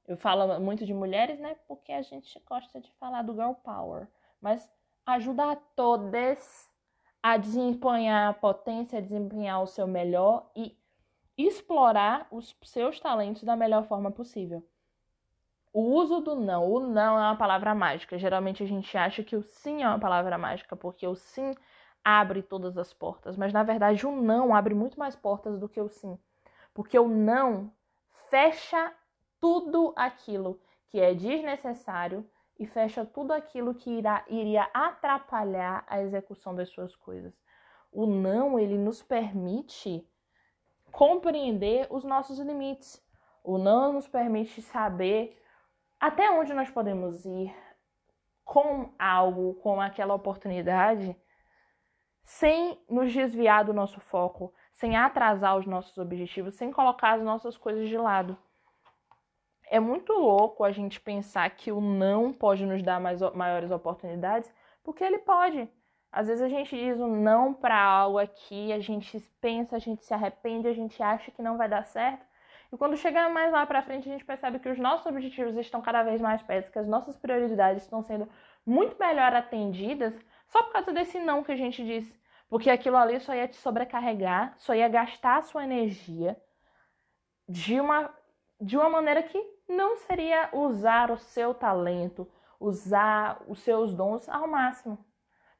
Eu 0.07 0.17
falo 0.17 0.59
muito 0.59 0.85
de 0.85 0.93
mulheres, 0.93 1.39
né? 1.39 1.55
Porque 1.67 1.91
a 1.91 2.01
gente 2.01 2.39
gosta 2.47 2.79
de 2.79 2.91
falar 2.93 3.23
do 3.23 3.33
girl 3.33 3.53
power, 3.53 4.07
mas 4.39 4.69
ajuda 5.05 5.51
a 5.51 5.55
todas 5.55 6.69
a 7.23 7.37
desempenhar 7.37 8.29
a 8.29 8.33
potência, 8.33 8.97
a 8.97 9.01
desempenhar 9.01 9.61
o 9.61 9.67
seu 9.67 9.85
melhor 9.87 10.49
e 10.55 10.75
explorar 11.37 12.27
os 12.31 12.55
seus 12.63 12.99
talentos 12.99 13.43
da 13.43 13.55
melhor 13.55 13.85
forma 13.85 14.11
possível. 14.11 14.65
O 15.73 15.81
uso 15.81 16.19
do 16.19 16.35
não, 16.35 16.69
o 16.69 16.79
não 16.81 17.17
é 17.17 17.21
uma 17.21 17.37
palavra 17.37 17.73
mágica. 17.73 18.17
Geralmente 18.17 18.61
a 18.61 18.65
gente 18.65 18.97
acha 18.97 19.23
que 19.23 19.35
o 19.35 19.41
sim 19.41 19.83
é 19.83 19.87
uma 19.87 19.99
palavra 19.99 20.37
mágica, 20.37 20.75
porque 20.75 21.07
o 21.07 21.15
sim 21.15 21.55
abre 22.03 22.41
todas 22.41 22.77
as 22.77 22.93
portas, 22.93 23.37
mas 23.37 23.53
na 23.53 23.63
verdade 23.63 24.05
o 24.05 24.11
não 24.11 24.53
abre 24.53 24.73
muito 24.73 24.99
mais 24.99 25.15
portas 25.15 25.59
do 25.59 25.69
que 25.69 25.79
o 25.79 25.87
sim. 25.87 26.17
Porque 26.73 26.97
o 26.97 27.07
não 27.07 27.71
fecha 28.29 28.93
tudo 29.39 29.93
aquilo 29.95 30.59
que 30.89 30.99
é 30.99 31.13
desnecessário 31.13 32.27
e 32.59 32.65
fecha 32.65 33.05
tudo 33.05 33.31
aquilo 33.31 33.73
que 33.73 33.89
irá, 33.89 34.25
iria 34.27 34.69
atrapalhar 34.73 35.83
a 35.87 36.01
execução 36.01 36.53
das 36.53 36.69
suas 36.69 36.95
coisas. 36.95 37.33
O 37.91 38.05
não, 38.05 38.59
ele 38.59 38.77
nos 38.77 39.01
permite 39.01 40.07
compreender 40.91 41.87
os 41.89 42.03
nossos 42.03 42.39
limites. 42.39 43.03
O 43.43 43.57
não 43.57 43.93
nos 43.93 44.07
permite 44.07 44.61
saber 44.61 45.41
até 46.01 46.29
onde 46.31 46.53
nós 46.53 46.69
podemos 46.69 47.23
ir 47.25 47.55
com 48.43 48.91
algo, 48.99 49.53
com 49.55 49.79
aquela 49.79 50.13
oportunidade, 50.13 51.15
sem 52.23 52.77
nos 52.89 53.13
desviar 53.13 53.63
do 53.63 53.73
nosso 53.73 54.01
foco, 54.01 54.53
sem 54.73 54.97
atrasar 54.97 55.57
os 55.57 55.65
nossos 55.65 55.97
objetivos, 55.97 56.55
sem 56.55 56.71
colocar 56.71 57.13
as 57.13 57.21
nossas 57.21 57.55
coisas 57.55 57.87
de 57.87 57.97
lado 57.97 58.37
é 59.71 59.79
muito 59.79 60.11
louco 60.11 60.65
a 60.65 60.71
gente 60.71 60.99
pensar 60.99 61.49
que 61.51 61.71
o 61.71 61.79
não 61.79 62.33
pode 62.33 62.65
nos 62.65 62.83
dar 62.83 62.99
mais, 62.99 63.21
maiores 63.33 63.71
oportunidades, 63.71 64.53
porque 64.83 65.01
ele 65.01 65.19
pode. 65.19 65.67
Às 66.11 66.27
vezes 66.27 66.43
a 66.43 66.49
gente 66.49 66.75
diz 66.75 66.99
um 66.99 67.15
não 67.15 67.53
para 67.53 67.81
algo 67.81 68.17
aqui, 68.17 68.73
a 68.73 68.81
gente 68.81 69.17
pensa, 69.39 69.77
a 69.77 69.79
gente 69.79 70.03
se 70.03 70.13
arrepende, 70.13 70.67
a 70.67 70.73
gente 70.73 71.01
acha 71.01 71.31
que 71.31 71.41
não 71.41 71.57
vai 71.57 71.69
dar 71.69 71.85
certo. 71.85 72.25
E 72.71 72.77
quando 72.77 72.95
chega 72.95 73.27
mais 73.29 73.51
lá 73.51 73.65
para 73.65 73.81
frente, 73.81 74.07
a 74.07 74.11
gente 74.13 74.23
percebe 74.23 74.59
que 74.59 74.69
os 74.69 74.79
nossos 74.79 75.05
objetivos 75.05 75.57
estão 75.57 75.81
cada 75.81 76.03
vez 76.03 76.21
mais 76.21 76.41
perto, 76.41 76.71
que 76.71 76.79
as 76.79 76.87
nossas 76.87 77.17
prioridades 77.17 77.83
estão 77.83 78.01
sendo 78.01 78.29
muito 78.65 78.97
melhor 78.97 79.33
atendidas 79.33 80.13
só 80.47 80.63
por 80.63 80.73
causa 80.73 80.93
desse 80.93 81.19
não 81.19 81.43
que 81.43 81.51
a 81.51 81.55
gente 81.55 81.83
disse. 81.83 82.19
Porque 82.49 82.69
aquilo 82.69 82.97
ali 82.97 83.19
só 83.19 83.33
ia 83.33 83.47
te 83.47 83.55
sobrecarregar, 83.57 84.53
só 84.57 84.73
ia 84.73 84.87
gastar 84.87 85.37
a 85.37 85.41
sua 85.41 85.63
energia 85.63 86.37
de 87.47 87.79
uma, 87.79 88.13
de 88.59 88.77
uma 88.77 88.89
maneira 88.89 89.23
que 89.23 89.41
não 89.67 89.97
seria 89.97 90.49
usar 90.53 91.11
o 91.11 91.17
seu 91.17 91.53
talento, 91.53 92.29
usar 92.59 93.41
os 93.47 93.59
seus 93.59 93.93
dons 93.93 94.27
ao 94.29 94.47
máximo. 94.47 94.97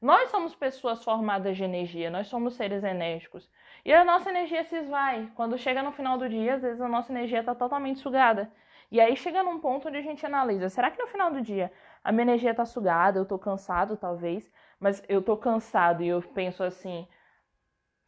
Nós 0.00 0.30
somos 0.30 0.54
pessoas 0.54 1.02
formadas 1.04 1.56
de 1.56 1.64
energia, 1.64 2.10
nós 2.10 2.26
somos 2.26 2.54
seres 2.54 2.82
enérgicos. 2.82 3.50
E 3.84 3.92
a 3.92 4.04
nossa 4.04 4.30
energia 4.30 4.64
se 4.64 4.76
esvai. 4.76 5.30
Quando 5.34 5.58
chega 5.58 5.82
no 5.82 5.92
final 5.92 6.16
do 6.18 6.28
dia, 6.28 6.54
às 6.54 6.62
vezes 6.62 6.80
a 6.80 6.88
nossa 6.88 7.12
energia 7.12 7.40
está 7.40 7.54
totalmente 7.54 8.00
sugada. 8.00 8.50
E 8.90 9.00
aí 9.00 9.16
chega 9.16 9.42
num 9.42 9.58
ponto 9.58 9.88
onde 9.88 9.96
a 9.98 10.02
gente 10.02 10.24
analisa: 10.24 10.68
será 10.68 10.90
que 10.90 11.02
no 11.02 11.08
final 11.08 11.30
do 11.32 11.40
dia 11.40 11.72
a 12.04 12.12
minha 12.12 12.22
energia 12.22 12.50
está 12.52 12.64
sugada? 12.64 13.18
Eu 13.18 13.24
estou 13.24 13.38
cansado, 13.38 13.96
talvez, 13.96 14.50
mas 14.78 15.02
eu 15.08 15.20
estou 15.20 15.36
cansado 15.36 16.02
e 16.02 16.08
eu 16.08 16.22
penso 16.22 16.62
assim: 16.62 17.06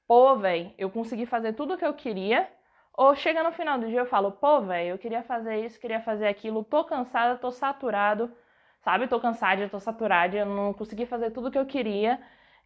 pô, 0.07 0.37
velho, 0.37 0.73
eu 0.79 0.91
consegui 0.91 1.27
fazer 1.27 1.55
tudo 1.55 1.75
o 1.75 1.79
que 1.79 1.85
eu 1.87 1.95
queria, 1.95 2.49
ou 2.93 3.15
chega 3.15 3.43
no 3.43 3.53
final 3.53 3.79
do 3.79 3.87
dia 3.89 4.01
eu 4.01 4.07
falo, 4.07 4.33
pô, 4.33 4.61
velho, 4.63 4.91
eu 4.91 4.99
queria 4.99 5.23
fazer 5.23 5.65
isso, 5.65 5.81
queria 5.81 6.01
fazer 6.01 6.27
aquilo, 6.29 6.63
tô 6.65 6.85
cansada, 6.85 7.37
tô 7.39 7.51
saturado, 7.51 8.33
sabe? 8.81 9.09
Tô 9.09 9.19
cansada, 9.21 9.69
tô 9.69 9.81
saturada, 9.81 10.37
eu 10.37 10.47
não 10.47 10.73
consegui 10.73 11.07
fazer 11.07 11.31
tudo 11.31 11.49
o 11.49 11.51
que 11.51 11.59
eu 11.59 11.67
queria 11.67 12.21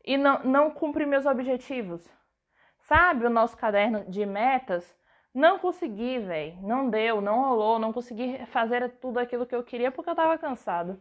e 0.05 0.16
não, 0.16 0.42
não 0.44 0.71
cumpri 0.71 1.07
meus 1.07 1.27
objetivos. 1.27 2.07
Sabe 2.88 3.27
o 3.27 3.31
nosso 3.31 3.55
caderno 3.55 4.03
de 4.11 4.24
metas? 4.24 4.96
Não 5.35 5.59
consegui, 5.59 6.18
velho. 6.20 6.57
Não 6.62 6.88
deu, 6.88 7.20
não 7.20 7.42
rolou, 7.42 7.79
não 7.79 7.92
consegui 7.92 8.46
fazer 8.46 8.88
tudo 8.98 9.18
aquilo 9.18 9.44
que 9.44 9.55
eu 9.55 9.62
queria 9.62 9.92
porque 9.92 10.09
eu 10.09 10.14
tava 10.14 10.38
cansado. 10.38 10.98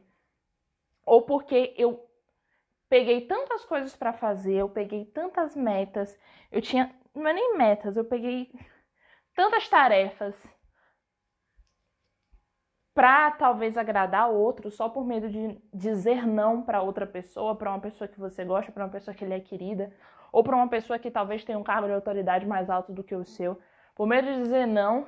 Ou 1.05 1.21
porque 1.21 1.73
eu 1.77 2.05
peguei 2.89 3.21
tantas 3.25 3.63
coisas 3.63 3.95
para 3.95 4.11
fazer, 4.11 4.55
eu 4.55 4.67
peguei 4.67 5.05
tantas 5.05 5.55
metas, 5.55 6.19
eu 6.51 6.61
tinha, 6.61 6.93
não 7.15 7.27
é 7.27 7.33
nem 7.33 7.57
metas, 7.57 7.95
eu 7.95 8.03
peguei 8.03 8.51
tantas 9.33 9.69
tarefas 9.69 10.35
para 12.93 13.31
talvez 13.31 13.77
agradar 13.77 14.29
outro 14.29 14.69
só 14.69 14.89
por 14.89 15.05
medo 15.05 15.29
de 15.29 15.57
dizer 15.73 16.27
não 16.27 16.61
para 16.63 16.81
outra 16.81 17.07
pessoa, 17.07 17.55
para 17.55 17.69
uma 17.69 17.79
pessoa 17.79 18.09
que 18.09 18.19
você 18.19 18.43
gosta, 18.43 18.73
para 18.73 18.83
uma 18.83 18.91
pessoa 18.91 19.15
que 19.15 19.23
lhe 19.23 19.33
é 19.33 19.39
querida, 19.39 19.95
ou 20.31 20.43
para 20.43 20.55
uma 20.55 20.67
pessoa 20.67 20.99
que 20.99 21.11
talvez 21.11 21.43
tenha 21.43 21.57
um 21.57 21.63
cargo 21.63 21.87
de 21.87 21.93
autoridade 21.93 22.45
mais 22.45 22.69
alto 22.69 22.91
do 22.91 23.03
que 23.03 23.15
o 23.15 23.25
seu. 23.25 23.59
Por 23.95 24.07
medo 24.07 24.27
de 24.27 24.37
dizer 24.37 24.65
não, 24.65 25.07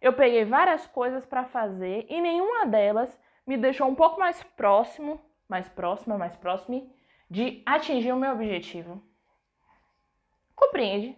eu 0.00 0.12
peguei 0.12 0.44
várias 0.44 0.86
coisas 0.86 1.26
para 1.26 1.44
fazer 1.44 2.06
e 2.08 2.20
nenhuma 2.20 2.66
delas 2.66 3.20
me 3.46 3.56
deixou 3.56 3.88
um 3.88 3.94
pouco 3.94 4.18
mais 4.18 4.42
próximo, 4.42 5.20
mais 5.48 5.68
próxima, 5.68 6.16
mais 6.16 6.36
próximo 6.36 6.92
de 7.28 7.62
atingir 7.64 8.12
o 8.12 8.16
meu 8.16 8.32
objetivo. 8.32 9.02
Compreende? 10.54 11.16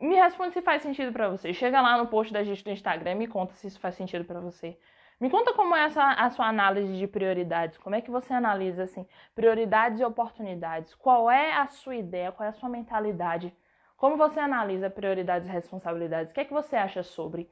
Me 0.00 0.16
responde 0.16 0.52
se 0.52 0.60
faz 0.60 0.82
sentido 0.82 1.12
para 1.12 1.28
você. 1.28 1.54
Chega 1.54 1.80
lá 1.80 1.96
no 1.96 2.08
post 2.08 2.32
da 2.32 2.42
gente 2.42 2.64
do 2.64 2.70
Instagram 2.70 3.12
e 3.12 3.14
me 3.14 3.26
conta 3.26 3.54
se 3.54 3.66
isso 3.66 3.80
faz 3.80 3.94
sentido 3.94 4.24
para 4.24 4.40
você. 4.40 4.78
Me 5.20 5.30
conta 5.30 5.52
como 5.52 5.76
é 5.76 5.84
essa, 5.84 6.02
a 6.02 6.28
sua 6.30 6.48
análise 6.48 6.96
de 6.96 7.06
prioridades. 7.06 7.78
Como 7.78 7.94
é 7.94 8.00
que 8.00 8.10
você 8.10 8.32
analisa 8.32 8.84
assim 8.84 9.06
prioridades 9.34 10.00
e 10.00 10.04
oportunidades? 10.04 10.94
Qual 10.94 11.30
é 11.30 11.52
a 11.52 11.68
sua 11.68 11.94
ideia? 11.94 12.32
Qual 12.32 12.46
é 12.46 12.50
a 12.50 12.54
sua 12.54 12.68
mentalidade? 12.68 13.54
Como 13.96 14.16
você 14.16 14.40
analisa 14.40 14.90
prioridades 14.90 15.48
e 15.48 15.50
responsabilidades? 15.50 16.32
O 16.32 16.34
que 16.34 16.40
é 16.40 16.44
que 16.44 16.52
você 16.52 16.76
acha 16.76 17.02
sobre? 17.02 17.48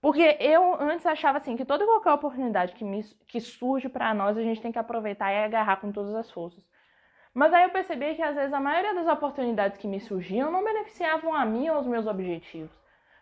Porque 0.00 0.36
eu 0.40 0.80
antes 0.80 1.06
achava 1.06 1.38
assim 1.38 1.56
que 1.56 1.64
toda 1.64 1.84
e 1.84 1.86
qualquer 1.86 2.12
oportunidade 2.12 2.72
que, 2.74 2.84
me, 2.84 3.02
que 3.26 3.40
surge 3.40 3.88
para 3.88 4.14
nós 4.14 4.36
a 4.36 4.42
gente 4.42 4.60
tem 4.60 4.72
que 4.72 4.78
aproveitar 4.78 5.32
e 5.32 5.44
agarrar 5.44 5.76
com 5.76 5.92
todas 5.92 6.14
as 6.14 6.30
forças. 6.30 6.64
Mas 7.34 7.52
aí 7.52 7.64
eu 7.64 7.70
percebi 7.70 8.14
que 8.14 8.22
às 8.22 8.34
vezes 8.34 8.52
a 8.52 8.60
maioria 8.60 8.94
das 8.94 9.06
oportunidades 9.06 9.78
que 9.78 9.86
me 9.86 10.00
surgiam 10.00 10.50
não 10.50 10.64
beneficiavam 10.64 11.34
a 11.34 11.44
mim 11.44 11.68
ou 11.68 11.78
os 11.78 11.86
meus 11.86 12.06
objetivos. 12.06 12.70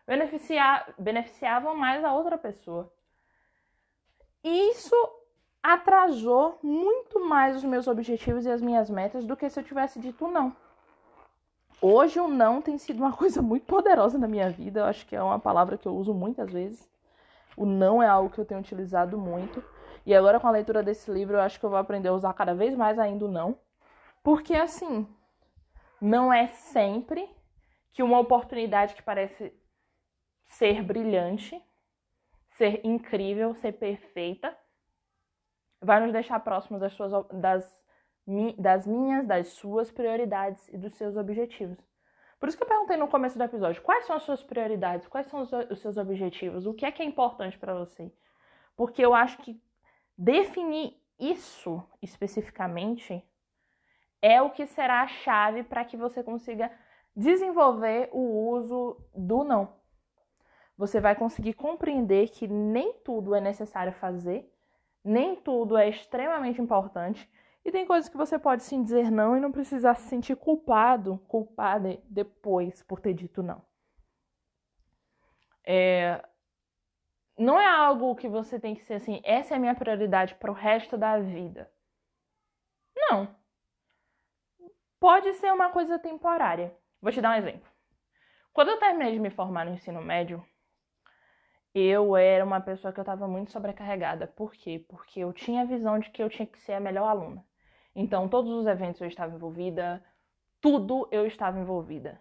Beneficia, 0.06 0.84
beneficiavam 0.98 1.74
mais 1.76 2.04
a 2.04 2.12
outra 2.12 2.38
pessoa. 2.38 2.92
E 4.44 4.70
isso 4.72 4.94
atrasou 5.62 6.58
muito 6.62 7.26
mais 7.26 7.56
os 7.56 7.64
meus 7.64 7.88
objetivos 7.88 8.44
e 8.44 8.50
as 8.50 8.60
minhas 8.60 8.90
metas 8.90 9.24
do 9.24 9.34
que 9.34 9.48
se 9.48 9.58
eu 9.58 9.64
tivesse 9.64 9.98
dito 9.98 10.28
não. 10.28 10.54
Hoje 11.80 12.20
o 12.20 12.28
não 12.28 12.60
tem 12.60 12.76
sido 12.76 12.98
uma 12.98 13.12
coisa 13.16 13.40
muito 13.40 13.64
poderosa 13.64 14.18
na 14.18 14.28
minha 14.28 14.50
vida. 14.50 14.80
Eu 14.80 14.84
acho 14.84 15.06
que 15.06 15.16
é 15.16 15.22
uma 15.22 15.38
palavra 15.38 15.78
que 15.78 15.88
eu 15.88 15.96
uso 15.96 16.12
muitas 16.12 16.52
vezes. 16.52 16.86
O 17.56 17.64
não 17.64 18.02
é 18.02 18.06
algo 18.06 18.28
que 18.28 18.38
eu 18.38 18.44
tenho 18.44 18.60
utilizado 18.60 19.16
muito. 19.16 19.64
E 20.04 20.14
agora 20.14 20.38
com 20.38 20.46
a 20.46 20.50
leitura 20.50 20.82
desse 20.82 21.10
livro, 21.10 21.36
eu 21.36 21.40
acho 21.40 21.58
que 21.58 21.64
eu 21.64 21.70
vou 21.70 21.78
aprender 21.78 22.08
a 22.08 22.12
usar 22.12 22.34
cada 22.34 22.54
vez 22.54 22.76
mais 22.76 22.98
ainda 22.98 23.24
o 23.24 23.30
não. 23.30 23.58
Porque 24.22 24.54
assim, 24.54 25.06
não 26.00 26.30
é 26.30 26.48
sempre 26.48 27.26
que 27.92 28.02
uma 28.02 28.18
oportunidade 28.18 28.94
que 28.94 29.02
parece 29.02 29.52
ser 30.44 30.82
brilhante, 30.82 31.62
ser 32.54 32.80
incrível, 32.84 33.54
ser 33.54 33.72
perfeita, 33.72 34.56
vai 35.80 36.00
nos 36.00 36.12
deixar 36.12 36.40
próximos 36.40 36.80
das 36.80 36.92
suas 36.92 37.12
das 37.32 37.84
das 38.58 38.86
minhas, 38.86 39.26
das 39.26 39.48
suas 39.48 39.90
prioridades 39.90 40.66
e 40.68 40.78
dos 40.78 40.94
seus 40.94 41.14
objetivos. 41.14 41.76
Por 42.40 42.48
isso 42.48 42.56
que 42.56 42.64
eu 42.64 42.68
perguntei 42.68 42.96
no 42.96 43.06
começo 43.06 43.36
do 43.36 43.44
episódio, 43.44 43.82
quais 43.82 44.06
são 44.06 44.16
as 44.16 44.22
suas 44.22 44.42
prioridades, 44.42 45.06
quais 45.06 45.26
são 45.26 45.42
os 45.42 45.78
seus 45.80 45.98
objetivos, 45.98 46.66
o 46.66 46.72
que 46.72 46.86
é 46.86 46.90
que 46.90 47.02
é 47.02 47.04
importante 47.04 47.58
para 47.58 47.74
você? 47.74 48.10
Porque 48.74 49.04
eu 49.04 49.14
acho 49.14 49.36
que 49.38 49.60
definir 50.16 50.98
isso 51.18 51.86
especificamente 52.00 53.22
é 54.22 54.40
o 54.40 54.50
que 54.50 54.66
será 54.66 55.02
a 55.02 55.06
chave 55.06 55.62
para 55.62 55.84
que 55.84 55.96
você 55.96 56.22
consiga 56.22 56.72
desenvolver 57.14 58.08
o 58.10 58.48
uso 58.48 58.96
do 59.14 59.44
não. 59.44 59.83
Você 60.76 61.00
vai 61.00 61.14
conseguir 61.14 61.54
compreender 61.54 62.28
que 62.30 62.48
nem 62.48 62.92
tudo 63.04 63.34
é 63.34 63.40
necessário 63.40 63.92
fazer, 63.92 64.52
nem 65.04 65.36
tudo 65.36 65.76
é 65.76 65.88
extremamente 65.88 66.60
importante 66.60 67.30
e 67.64 67.72
tem 67.72 67.86
coisas 67.86 68.10
que 68.10 68.16
você 68.16 68.38
pode 68.38 68.62
sim 68.62 68.82
dizer 68.82 69.10
não 69.10 69.36
e 69.36 69.40
não 69.40 69.50
precisar 69.50 69.94
se 69.94 70.08
sentir 70.08 70.36
culpado, 70.36 71.18
culpada 71.26 71.98
depois 72.04 72.82
por 72.82 73.00
ter 73.00 73.14
dito 73.14 73.42
não. 73.42 73.64
É... 75.66 76.22
Não 77.38 77.58
é 77.58 77.66
algo 77.66 78.14
que 78.14 78.28
você 78.28 78.60
tem 78.60 78.74
que 78.74 78.84
ser 78.84 78.94
assim, 78.94 79.20
essa 79.24 79.54
é 79.54 79.56
a 79.56 79.60
minha 79.60 79.74
prioridade 79.74 80.34
para 80.36 80.50
o 80.50 80.54
resto 80.54 80.96
da 80.96 81.18
vida. 81.18 81.70
Não. 82.94 83.34
Pode 85.00 85.32
ser 85.34 85.52
uma 85.52 85.70
coisa 85.70 85.98
temporária. 85.98 86.76
Vou 87.00 87.10
te 87.10 87.20
dar 87.20 87.30
um 87.30 87.38
exemplo. 87.38 87.68
Quando 88.52 88.68
eu 88.68 88.78
terminei 88.78 89.12
de 89.12 89.18
me 89.18 89.30
formar 89.30 89.64
no 89.64 89.72
ensino 89.72 90.00
médio, 90.00 90.46
eu 91.74 92.16
era 92.16 92.44
uma 92.44 92.60
pessoa 92.60 92.92
que 92.92 93.00
eu 93.00 93.02
estava 93.02 93.26
muito 93.26 93.50
sobrecarregada. 93.50 94.26
Por 94.28 94.52
quê? 94.54 94.84
Porque 94.88 95.20
eu 95.20 95.32
tinha 95.32 95.62
a 95.62 95.64
visão 95.64 95.98
de 95.98 96.10
que 96.10 96.22
eu 96.22 96.30
tinha 96.30 96.46
que 96.46 96.60
ser 96.60 96.74
a 96.74 96.80
melhor 96.80 97.08
aluna. 97.08 97.44
Então, 97.94 98.28
todos 98.28 98.52
os 98.52 98.66
eventos 98.66 99.00
eu 99.00 99.08
estava 99.08 99.34
envolvida, 99.34 100.04
tudo 100.60 101.08
eu 101.12 101.26
estava 101.26 101.58
envolvida. 101.58 102.20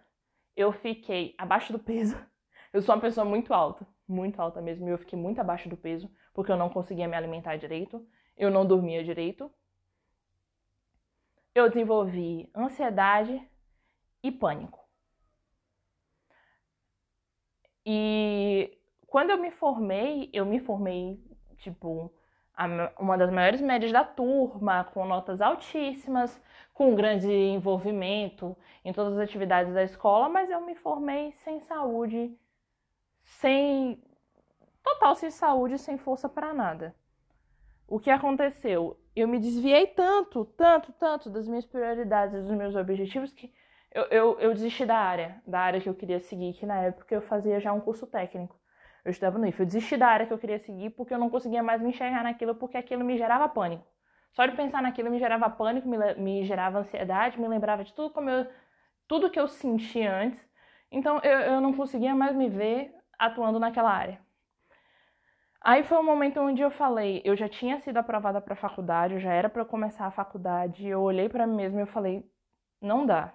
Eu 0.56 0.72
fiquei 0.72 1.34
abaixo 1.38 1.72
do 1.72 1.78
peso. 1.78 2.16
Eu 2.72 2.82
sou 2.82 2.92
uma 2.92 3.00
pessoa 3.00 3.24
muito 3.24 3.54
alta, 3.54 3.86
muito 4.08 4.42
alta 4.42 4.60
mesmo, 4.60 4.88
e 4.88 4.90
eu 4.90 4.98
fiquei 4.98 5.16
muito 5.16 5.40
abaixo 5.40 5.68
do 5.68 5.76
peso, 5.76 6.10
porque 6.32 6.50
eu 6.50 6.56
não 6.56 6.68
conseguia 6.68 7.06
me 7.06 7.16
alimentar 7.16 7.56
direito, 7.56 8.04
eu 8.36 8.50
não 8.50 8.66
dormia 8.66 9.04
direito. 9.04 9.48
Eu 11.54 11.68
desenvolvi 11.68 12.50
ansiedade 12.52 13.40
e 14.24 14.32
pânico. 14.32 14.80
E 17.86 18.76
quando 19.14 19.30
eu 19.30 19.38
me 19.38 19.52
formei, 19.52 20.28
eu 20.32 20.44
me 20.44 20.58
formei, 20.58 21.22
tipo, 21.58 22.12
uma 22.98 23.16
das 23.16 23.30
maiores 23.30 23.60
médias 23.60 23.92
da 23.92 24.02
turma, 24.02 24.82
com 24.82 25.06
notas 25.06 25.40
altíssimas, 25.40 26.42
com 26.72 26.96
grande 26.96 27.30
envolvimento 27.30 28.56
em 28.84 28.92
todas 28.92 29.12
as 29.12 29.20
atividades 29.20 29.72
da 29.72 29.84
escola, 29.84 30.28
mas 30.28 30.50
eu 30.50 30.60
me 30.62 30.74
formei 30.74 31.30
sem 31.30 31.60
saúde, 31.60 32.36
sem 33.22 34.02
total 34.82 35.14
sem 35.14 35.30
saúde, 35.30 35.78
sem 35.78 35.96
força 35.96 36.28
para 36.28 36.52
nada. 36.52 36.92
O 37.86 38.00
que 38.00 38.10
aconteceu? 38.10 38.98
Eu 39.14 39.28
me 39.28 39.38
desviei 39.38 39.86
tanto, 39.86 40.44
tanto, 40.44 40.92
tanto 40.94 41.30
das 41.30 41.46
minhas 41.46 41.64
prioridades, 41.64 42.42
dos 42.42 42.56
meus 42.56 42.74
objetivos 42.74 43.32
que 43.32 43.54
eu, 43.92 44.02
eu, 44.06 44.40
eu 44.40 44.54
desisti 44.54 44.84
da 44.84 44.98
área, 44.98 45.40
da 45.46 45.60
área 45.60 45.80
que 45.80 45.88
eu 45.88 45.94
queria 45.94 46.18
seguir, 46.18 46.54
que 46.54 46.66
na 46.66 46.80
época 46.80 47.14
eu 47.14 47.22
fazia 47.22 47.60
já 47.60 47.72
um 47.72 47.80
curso 47.80 48.08
técnico 48.08 48.63
eu 49.04 49.10
estudava 49.10 49.38
no 49.38 49.46
IF. 49.46 49.60
Eu 49.60 49.66
desisti 49.66 49.96
da 49.96 50.08
área 50.08 50.26
que 50.26 50.32
eu 50.32 50.38
queria 50.38 50.58
seguir 50.58 50.90
porque 50.90 51.12
eu 51.12 51.18
não 51.18 51.30
conseguia 51.30 51.62
mais 51.62 51.82
me 51.82 51.90
enxergar 51.90 52.22
naquilo, 52.24 52.54
porque 52.54 52.76
aquilo 52.76 53.04
me 53.04 53.18
gerava 53.18 53.48
pânico. 53.48 53.86
Só 54.32 54.46
de 54.46 54.56
pensar 54.56 54.82
naquilo 54.82 55.10
me 55.10 55.18
gerava 55.18 55.48
pânico, 55.50 55.88
me, 55.88 55.96
me 56.14 56.44
gerava 56.44 56.78
ansiedade, 56.78 57.40
me 57.40 57.46
lembrava 57.46 57.84
de 57.84 57.92
tudo 57.92 58.10
como 58.10 58.30
eu, 58.30 58.46
tudo 59.06 59.30
que 59.30 59.38
eu 59.38 59.46
sentia 59.46 60.14
antes. 60.14 60.40
Então 60.90 61.20
eu, 61.22 61.38
eu 61.40 61.60
não 61.60 61.72
conseguia 61.74 62.14
mais 62.14 62.34
me 62.34 62.48
ver 62.48 62.92
atuando 63.18 63.58
naquela 63.58 63.90
área. 63.90 64.20
Aí 65.60 65.82
foi 65.82 65.98
um 65.98 66.04
momento 66.04 66.40
onde 66.40 66.60
eu 66.60 66.70
falei, 66.70 67.22
eu 67.24 67.34
já 67.34 67.48
tinha 67.48 67.80
sido 67.80 67.96
aprovada 67.96 68.40
para 68.40 68.52
a 68.52 68.56
faculdade, 68.56 69.14
eu 69.14 69.20
já 69.20 69.32
era 69.32 69.48
para 69.48 69.64
começar 69.64 70.06
a 70.06 70.10
faculdade, 70.10 70.86
eu 70.86 71.00
olhei 71.00 71.26
para 71.28 71.46
mim 71.46 71.56
mesma 71.56 71.80
e 71.80 71.82
eu 71.82 71.86
falei, 71.86 72.22
não 72.82 73.06
dá. 73.06 73.34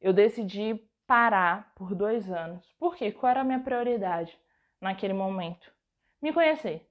Eu 0.00 0.12
decidi 0.12 0.80
parar 1.06 1.72
por 1.74 1.94
dois 1.94 2.30
anos. 2.30 2.64
Por 2.78 2.96
quê? 2.96 3.12
Qual 3.12 3.30
era 3.30 3.40
a 3.40 3.44
minha 3.44 3.60
prioridade 3.60 4.38
naquele 4.80 5.12
momento? 5.12 5.72
Me 6.20 6.32
conhecer. 6.32 6.88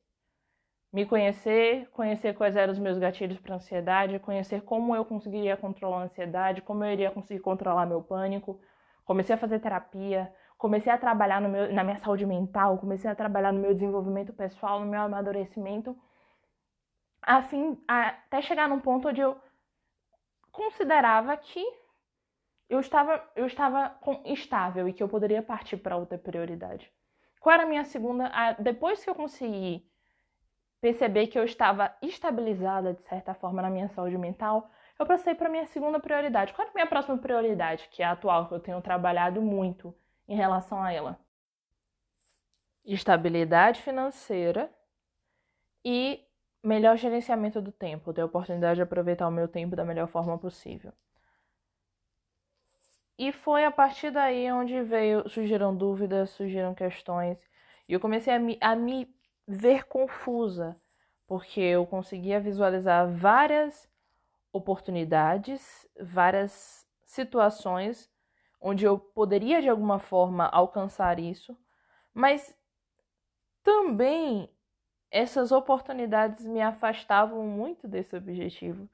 Me 0.94 1.06
conhecer, 1.06 1.90
conhecer 1.92 2.36
quais 2.36 2.56
eram 2.56 2.74
os 2.74 2.80
meus 2.80 2.98
gatilhos 2.98 3.40
para 3.40 3.56
ansiedade, 3.56 4.20
conhecer 4.20 4.62
como 4.64 4.96
eu 4.96 5.06
conseguiria 5.06 5.56
controlar 5.56 6.02
a 6.02 6.04
ansiedade, 6.04 6.62
como 6.62 6.84
eu 6.84 6.92
iria 6.92 7.12
conseguir 7.12 7.40
controlar 7.40 7.86
meu 7.86 8.02
pânico. 8.04 8.60
Comecei 9.06 9.36
a 9.36 9.38
fazer 9.38 9.60
terapia, 9.60 10.34
comecei 10.58 10.92
a 10.92 10.98
trabalhar 10.98 11.40
meu, 11.42 11.74
na 11.74 11.84
minha 11.84 11.98
saúde 12.00 12.26
mental, 12.26 12.78
comecei 12.78 13.10
a 13.10 13.16
trabalhar 13.16 13.54
no 13.54 13.60
meu 13.60 13.74
desenvolvimento 13.74 14.34
pessoal, 14.34 14.80
no 14.82 14.86
meu 14.86 15.02
amadurecimento, 15.02 15.98
a 17.22 17.42
fim, 17.44 17.82
até 17.88 18.42
chegar 18.42 18.68
num 18.68 18.80
ponto 18.80 19.08
onde 19.08 19.22
eu 19.22 19.40
considerava 20.52 21.38
que 21.38 21.64
eu 22.72 22.80
estava, 22.80 23.22
eu 23.36 23.46
estava 23.46 23.94
estável 24.24 24.88
e 24.88 24.94
que 24.94 25.04
eu 25.04 25.10
poderia 25.10 25.44
partir 25.44 25.76
para 25.76 25.98
outra 25.98 26.18
prioridade. 26.18 26.90
Qual 27.42 27.54
era 27.54 27.64
a 27.64 27.66
minha 27.66 27.84
segunda? 27.84 28.32
depois 28.60 29.04
que 29.04 29.10
eu 29.10 29.14
consegui 29.14 29.86
perceber 30.80 31.28
que 31.28 31.38
eu 31.38 31.44
estava 31.44 31.94
estabilizada 32.02 32.94
de 32.94 33.02
certa 33.02 33.34
forma 33.34 33.62
na 33.62 33.70
minha 33.70 33.90
saúde 33.90 34.18
mental, 34.18 34.72
eu 34.98 35.06
passei 35.06 35.36
para 35.36 35.50
minha 35.50 35.66
segunda 35.66 36.00
prioridade. 36.00 36.54
Qual 36.54 36.66
é 36.66 36.72
a 36.72 36.74
minha 36.74 36.88
próxima 36.88 37.18
prioridade, 37.18 37.90
que 37.92 38.02
é 38.02 38.06
a 38.06 38.12
atual, 38.12 38.48
que 38.48 38.54
eu 38.54 38.60
tenho 38.60 38.82
trabalhado 38.82 39.42
muito 39.42 39.94
em 40.26 40.38
relação 40.38 40.82
a 40.82 40.94
ela? 40.94 41.20
Estabilidade 42.86 43.82
financeira 43.82 44.72
e 45.84 46.26
melhor 46.64 46.96
gerenciamento 46.96 47.62
do 47.62 47.72
tempo, 47.72 48.14
ter 48.14 48.22
a 48.22 48.26
oportunidade 48.26 48.76
de 48.76 48.82
aproveitar 48.82 49.28
o 49.28 49.32
meu 49.32 49.50
tempo 49.50 49.76
da 49.76 49.84
melhor 49.84 50.08
forma 50.08 50.38
possível. 50.38 50.94
E 53.18 53.32
foi 53.32 53.66
a 53.66 53.72
partir 53.72 54.12
daí 54.12 54.52
onde 54.52 54.82
veio, 54.82 55.28
surgiram 55.30 55.76
dúvidas, 55.76 56.32
surgiram 56.32 56.74
questões, 56.74 57.38
e 57.88 57.94
eu 57.94 58.00
comecei 58.00 58.34
a 58.34 58.40
me, 58.40 58.58
a 58.62 58.76
me 58.76 59.14
ver 59.48 59.86
confusa, 59.86 60.80
porque 61.28 61.62
eu 61.62 61.86
conseguia 61.86 62.40
visualizar 62.40 63.08
várias 63.10 63.90
oportunidades, 64.52 65.88
várias 66.00 66.86
situações 67.06 68.10
onde 68.60 68.86
eu 68.86 68.98
poderia 68.98 69.62
de 69.62 69.70
alguma 69.70 70.00
forma 70.00 70.46
alcançar 70.46 71.20
isso, 71.20 71.58
Mas 72.14 72.56
também 73.64 74.50
essas 75.10 75.52
oportunidades 75.52 76.46
me 76.46 76.62
afastavam 76.62 77.46
muito 77.46 77.88
desse 77.88 78.16
objetivo, 78.16 78.90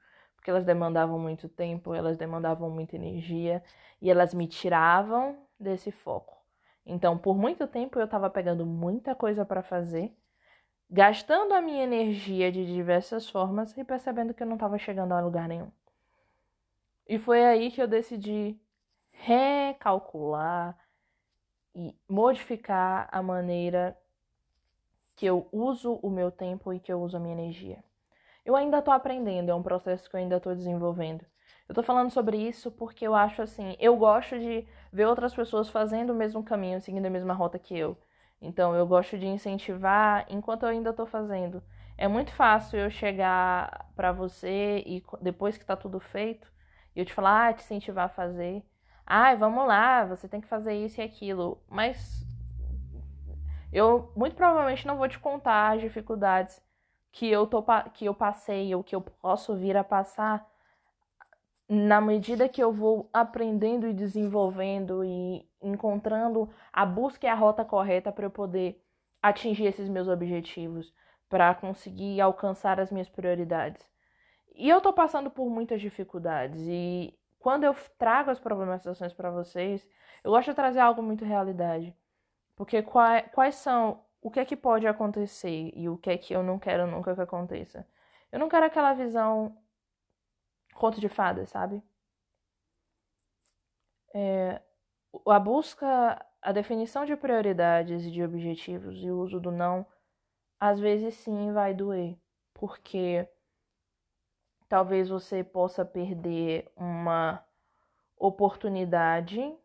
porque 0.48 0.50
elas 0.50 0.64
demandavam 0.64 1.18
muito 1.18 1.46
tempo, 1.46 1.92
elas 1.92 2.16
demandavam 2.16 2.70
muita 2.70 2.96
energia 2.96 3.62
e 4.00 4.10
elas 4.10 4.32
me 4.32 4.46
tiravam 4.46 5.36
desse 5.60 5.90
foco. 5.90 6.38
Então, 6.86 7.18
por 7.18 7.36
muito 7.36 7.66
tempo 7.66 7.98
eu 7.98 8.06
estava 8.06 8.30
pegando 8.30 8.64
muita 8.64 9.14
coisa 9.14 9.44
para 9.44 9.62
fazer, 9.62 10.10
gastando 10.88 11.52
a 11.52 11.60
minha 11.60 11.84
energia 11.84 12.50
de 12.50 12.64
diversas 12.64 13.28
formas 13.28 13.76
e 13.76 13.84
percebendo 13.84 14.32
que 14.32 14.42
eu 14.42 14.46
não 14.46 14.54
estava 14.54 14.78
chegando 14.78 15.12
a 15.12 15.20
lugar 15.20 15.46
nenhum. 15.46 15.70
E 17.06 17.18
foi 17.18 17.44
aí 17.44 17.70
que 17.70 17.82
eu 17.82 17.86
decidi 17.86 18.58
recalcular 19.10 20.78
e 21.74 21.94
modificar 22.08 23.06
a 23.12 23.22
maneira 23.22 23.94
que 25.14 25.26
eu 25.26 25.46
uso 25.52 25.98
o 26.02 26.08
meu 26.08 26.30
tempo 26.30 26.72
e 26.72 26.80
que 26.80 26.90
eu 26.90 27.02
uso 27.02 27.18
a 27.18 27.20
minha 27.20 27.34
energia. 27.34 27.84
Eu 28.48 28.56
ainda 28.56 28.78
estou 28.78 28.94
aprendendo, 28.94 29.50
é 29.50 29.54
um 29.54 29.62
processo 29.62 30.08
que 30.08 30.16
eu 30.16 30.20
ainda 30.20 30.38
estou 30.38 30.54
desenvolvendo. 30.54 31.20
Eu 31.68 31.72
estou 31.72 31.84
falando 31.84 32.10
sobre 32.10 32.38
isso 32.38 32.70
porque 32.70 33.06
eu 33.06 33.14
acho 33.14 33.42
assim, 33.42 33.76
eu 33.78 33.94
gosto 33.94 34.38
de 34.38 34.66
ver 34.90 35.06
outras 35.06 35.34
pessoas 35.34 35.68
fazendo 35.68 36.14
o 36.14 36.16
mesmo 36.16 36.42
caminho, 36.42 36.80
seguindo 36.80 37.04
a 37.04 37.10
mesma 37.10 37.34
rota 37.34 37.58
que 37.58 37.76
eu. 37.76 37.94
Então 38.40 38.74
eu 38.74 38.86
gosto 38.86 39.18
de 39.18 39.26
incentivar 39.26 40.24
enquanto 40.30 40.62
eu 40.62 40.70
ainda 40.70 40.88
estou 40.88 41.04
fazendo. 41.04 41.62
É 41.98 42.08
muito 42.08 42.32
fácil 42.32 42.78
eu 42.78 42.88
chegar 42.88 43.90
para 43.94 44.12
você 44.12 44.82
e 44.86 45.04
depois 45.20 45.58
que 45.58 45.64
está 45.64 45.76
tudo 45.76 46.00
feito, 46.00 46.50
eu 46.96 47.04
te 47.04 47.12
falar, 47.12 47.50
ah, 47.50 47.52
te 47.52 47.62
incentivar 47.62 48.06
a 48.06 48.08
fazer. 48.08 48.64
Ai, 49.04 49.34
ah, 49.34 49.36
vamos 49.36 49.68
lá, 49.68 50.06
você 50.06 50.26
tem 50.26 50.40
que 50.40 50.48
fazer 50.48 50.72
isso 50.72 51.02
e 51.02 51.04
aquilo. 51.04 51.62
Mas 51.68 52.26
eu 53.70 54.10
muito 54.16 54.36
provavelmente 54.36 54.86
não 54.86 54.96
vou 54.96 55.06
te 55.06 55.18
contar 55.18 55.74
as 55.74 55.82
dificuldades 55.82 56.66
que 57.12 57.28
eu, 57.30 57.46
tô, 57.46 57.64
que 57.94 58.06
eu 58.06 58.14
passei 58.14 58.74
ou 58.74 58.84
que 58.84 58.94
eu 58.94 59.00
posso 59.00 59.56
vir 59.56 59.76
a 59.76 59.84
passar 59.84 60.46
na 61.68 62.00
medida 62.00 62.48
que 62.48 62.62
eu 62.62 62.72
vou 62.72 63.10
aprendendo 63.12 63.86
e 63.86 63.92
desenvolvendo 63.92 65.04
e 65.04 65.46
encontrando 65.60 66.48
a 66.72 66.86
busca 66.86 67.26
e 67.26 67.28
a 67.28 67.34
rota 67.34 67.64
correta 67.64 68.10
para 68.10 68.24
eu 68.24 68.30
poder 68.30 68.82
atingir 69.22 69.66
esses 69.66 69.88
meus 69.88 70.08
objetivos, 70.08 70.94
para 71.28 71.54
conseguir 71.54 72.20
alcançar 72.20 72.80
as 72.80 72.90
minhas 72.90 73.08
prioridades. 73.08 73.86
E 74.54 74.68
eu 74.68 74.80
tô 74.80 74.92
passando 74.92 75.30
por 75.30 75.50
muitas 75.50 75.80
dificuldades 75.80 76.60
e 76.66 77.14
quando 77.38 77.64
eu 77.64 77.74
trago 77.98 78.30
as 78.30 78.40
problematizações 78.40 79.12
para 79.12 79.30
vocês, 79.30 79.86
eu 80.24 80.30
gosto 80.30 80.48
de 80.48 80.54
trazer 80.54 80.80
algo 80.80 81.02
muito 81.02 81.24
realidade. 81.24 81.94
Porque 82.56 82.82
quais, 82.82 83.24
quais 83.32 83.54
são 83.56 84.00
o 84.20 84.30
que 84.30 84.40
é 84.40 84.44
que 84.44 84.56
pode 84.56 84.86
acontecer 84.86 85.72
e 85.74 85.88
o 85.88 85.96
que 85.96 86.10
é 86.10 86.18
que 86.18 86.34
eu 86.34 86.42
não 86.42 86.58
quero 86.58 86.86
nunca 86.86 87.14
que 87.14 87.20
aconteça. 87.20 87.86
Eu 88.30 88.38
não 88.38 88.48
quero 88.48 88.66
aquela 88.66 88.92
visão 88.92 89.56
conto 90.74 91.00
de 91.00 91.08
fadas, 91.08 91.50
sabe? 91.50 91.82
É, 94.14 94.60
a 95.26 95.38
busca, 95.38 96.24
a 96.42 96.52
definição 96.52 97.04
de 97.04 97.16
prioridades 97.16 98.04
e 98.04 98.10
de 98.10 98.22
objetivos 98.22 98.98
e 99.02 99.10
o 99.10 99.20
uso 99.20 99.40
do 99.40 99.50
não, 99.50 99.86
às 100.58 100.80
vezes 100.80 101.14
sim 101.14 101.52
vai 101.52 101.74
doer, 101.74 102.16
porque 102.54 103.28
talvez 104.68 105.08
você 105.08 105.42
possa 105.42 105.84
perder 105.84 106.70
uma 106.76 107.44
oportunidade 108.16 109.56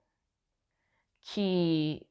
que 1.19 2.05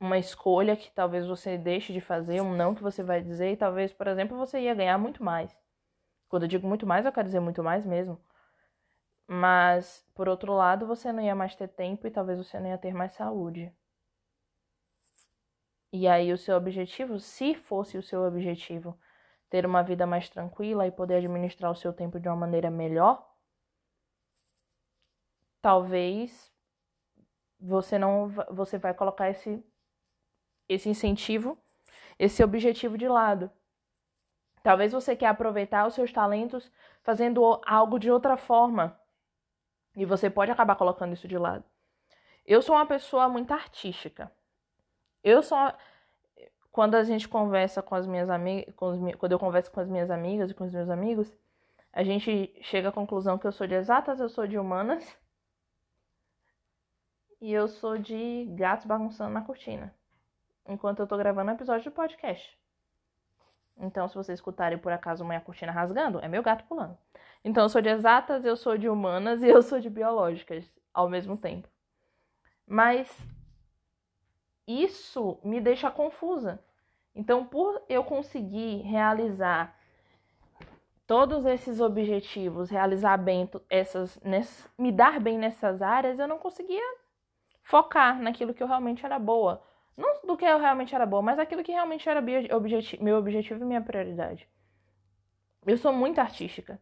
uma 0.00 0.18
escolha 0.18 0.76
que 0.76 0.90
talvez 0.92 1.26
você 1.26 1.58
deixe 1.58 1.92
de 1.92 2.00
fazer, 2.00 2.40
um 2.40 2.54
não 2.56 2.74
que 2.74 2.82
você 2.82 3.02
vai 3.02 3.20
dizer, 3.22 3.52
e 3.52 3.56
talvez, 3.56 3.92
por 3.92 4.06
exemplo, 4.06 4.36
você 4.36 4.60
ia 4.60 4.74
ganhar 4.74 4.98
muito 4.98 5.22
mais. 5.24 5.56
Quando 6.28 6.44
eu 6.44 6.48
digo 6.48 6.66
muito 6.68 6.86
mais, 6.86 7.04
eu 7.04 7.12
quero 7.12 7.26
dizer 7.26 7.40
muito 7.40 7.62
mais 7.62 7.84
mesmo. 7.86 8.20
Mas, 9.26 10.06
por 10.14 10.28
outro 10.28 10.54
lado, 10.54 10.86
você 10.86 11.12
não 11.12 11.22
ia 11.22 11.34
mais 11.34 11.54
ter 11.54 11.68
tempo 11.68 12.06
e 12.06 12.10
talvez 12.10 12.38
você 12.38 12.58
não 12.60 12.68
ia 12.68 12.78
ter 12.78 12.94
mais 12.94 13.12
saúde. 13.12 13.72
E 15.92 16.06
aí, 16.06 16.32
o 16.32 16.38
seu 16.38 16.56
objetivo, 16.56 17.18
se 17.18 17.54
fosse 17.54 17.98
o 17.98 18.02
seu 18.02 18.22
objetivo, 18.22 18.98
ter 19.50 19.66
uma 19.66 19.82
vida 19.82 20.06
mais 20.06 20.28
tranquila 20.28 20.86
e 20.86 20.92
poder 20.92 21.16
administrar 21.16 21.70
o 21.70 21.76
seu 21.76 21.92
tempo 21.92 22.20
de 22.20 22.28
uma 22.28 22.36
maneira 22.36 22.70
melhor, 22.70 23.26
talvez 25.62 26.52
você 27.60 27.98
não 27.98 28.28
você 28.50 28.78
vai 28.78 28.94
colocar 28.94 29.30
esse 29.30 29.64
esse 30.68 30.88
incentivo, 30.88 31.56
esse 32.18 32.42
objetivo 32.44 32.98
de 32.98 33.08
lado. 33.08 33.50
Talvez 34.62 34.92
você 34.92 35.16
quer 35.16 35.28
aproveitar 35.28 35.86
os 35.86 35.94
seus 35.94 36.12
talentos 36.12 36.70
fazendo 37.02 37.60
algo 37.64 37.98
de 37.98 38.10
outra 38.10 38.36
forma. 38.36 39.00
E 39.96 40.04
você 40.04 40.28
pode 40.28 40.50
acabar 40.50 40.76
colocando 40.76 41.14
isso 41.14 41.26
de 41.26 41.38
lado. 41.38 41.64
Eu 42.44 42.60
sou 42.60 42.74
uma 42.74 42.86
pessoa 42.86 43.28
muito 43.28 43.52
artística. 43.52 44.30
Eu 45.22 45.42
sou 45.42 45.58
quando 46.70 46.94
a 46.94 47.02
gente 47.02 47.28
conversa 47.28 47.82
com 47.82 47.94
as 47.94 48.06
minhas 48.06 48.30
amigas, 48.30 48.72
quando 48.76 49.32
eu 49.32 49.38
converso 49.38 49.70
com 49.70 49.80
as 49.80 49.88
minhas 49.88 50.10
amigas 50.10 50.50
e 50.50 50.54
com 50.54 50.64
os 50.64 50.72
meus 50.72 50.88
amigos, 50.88 51.32
a 51.92 52.04
gente 52.04 52.54
chega 52.62 52.90
à 52.90 52.92
conclusão 52.92 53.38
que 53.38 53.46
eu 53.46 53.52
sou 53.52 53.66
de 53.66 53.74
exatas, 53.74 54.20
eu 54.20 54.28
sou 54.28 54.46
de 54.46 54.58
humanas. 54.58 55.16
E 57.40 57.52
eu 57.52 57.68
sou 57.68 57.98
de 57.98 58.44
gatos 58.56 58.84
bagunçando 58.86 59.32
na 59.32 59.42
cortina 59.42 59.94
enquanto 60.68 61.00
eu 61.00 61.06
tô 61.06 61.16
gravando 61.16 61.50
um 61.50 61.54
episódio 61.54 61.82
de 61.82 61.90
podcast. 61.90 62.56
Então, 63.80 64.08
se 64.08 64.14
vocês 64.14 64.38
escutarem 64.38 64.78
por 64.78 64.92
acaso 64.92 65.24
uma 65.24 65.40
cortina 65.40 65.72
rasgando, 65.72 66.20
é 66.20 66.28
meu 66.28 66.42
gato 66.42 66.64
pulando. 66.64 66.96
Então, 67.44 67.62
eu 67.62 67.68
sou 67.68 67.80
de 67.80 67.88
exatas, 67.88 68.44
eu 68.44 68.56
sou 68.56 68.76
de 68.76 68.88
humanas 68.88 69.42
e 69.44 69.48
eu 69.48 69.62
sou 69.62 69.80
de 69.80 69.88
biológicas 69.88 70.70
ao 70.92 71.08
mesmo 71.08 71.36
tempo. 71.36 71.68
Mas 72.66 73.08
isso 74.66 75.40
me 75.42 75.60
deixa 75.60 75.90
confusa. 75.90 76.62
Então, 77.14 77.46
por 77.46 77.82
eu 77.88 78.04
conseguir 78.04 78.82
realizar 78.82 79.76
todos 81.06 81.46
esses 81.46 81.80
objetivos, 81.80 82.68
realizar 82.68 83.16
bem 83.16 83.48
essas, 83.70 84.20
me 84.76 84.92
dar 84.92 85.18
bem 85.18 85.38
nessas 85.38 85.80
áreas, 85.80 86.18
eu 86.18 86.28
não 86.28 86.38
conseguia 86.38 86.82
focar 87.62 88.20
naquilo 88.20 88.52
que 88.52 88.62
eu 88.62 88.66
realmente 88.66 89.04
era 89.06 89.18
boa. 89.18 89.66
Não 89.98 90.20
do 90.24 90.36
que 90.36 90.44
eu 90.44 90.60
realmente 90.60 90.94
era 90.94 91.04
boa, 91.04 91.20
mas 91.20 91.40
aquilo 91.40 91.64
que 91.64 91.72
realmente 91.72 92.08
era 92.08 92.22
meu 92.22 93.16
objetivo 93.18 93.64
e 93.64 93.66
minha 93.66 93.82
prioridade. 93.82 94.48
Eu 95.66 95.76
sou 95.76 95.92
muito 95.92 96.20
artística. 96.20 96.80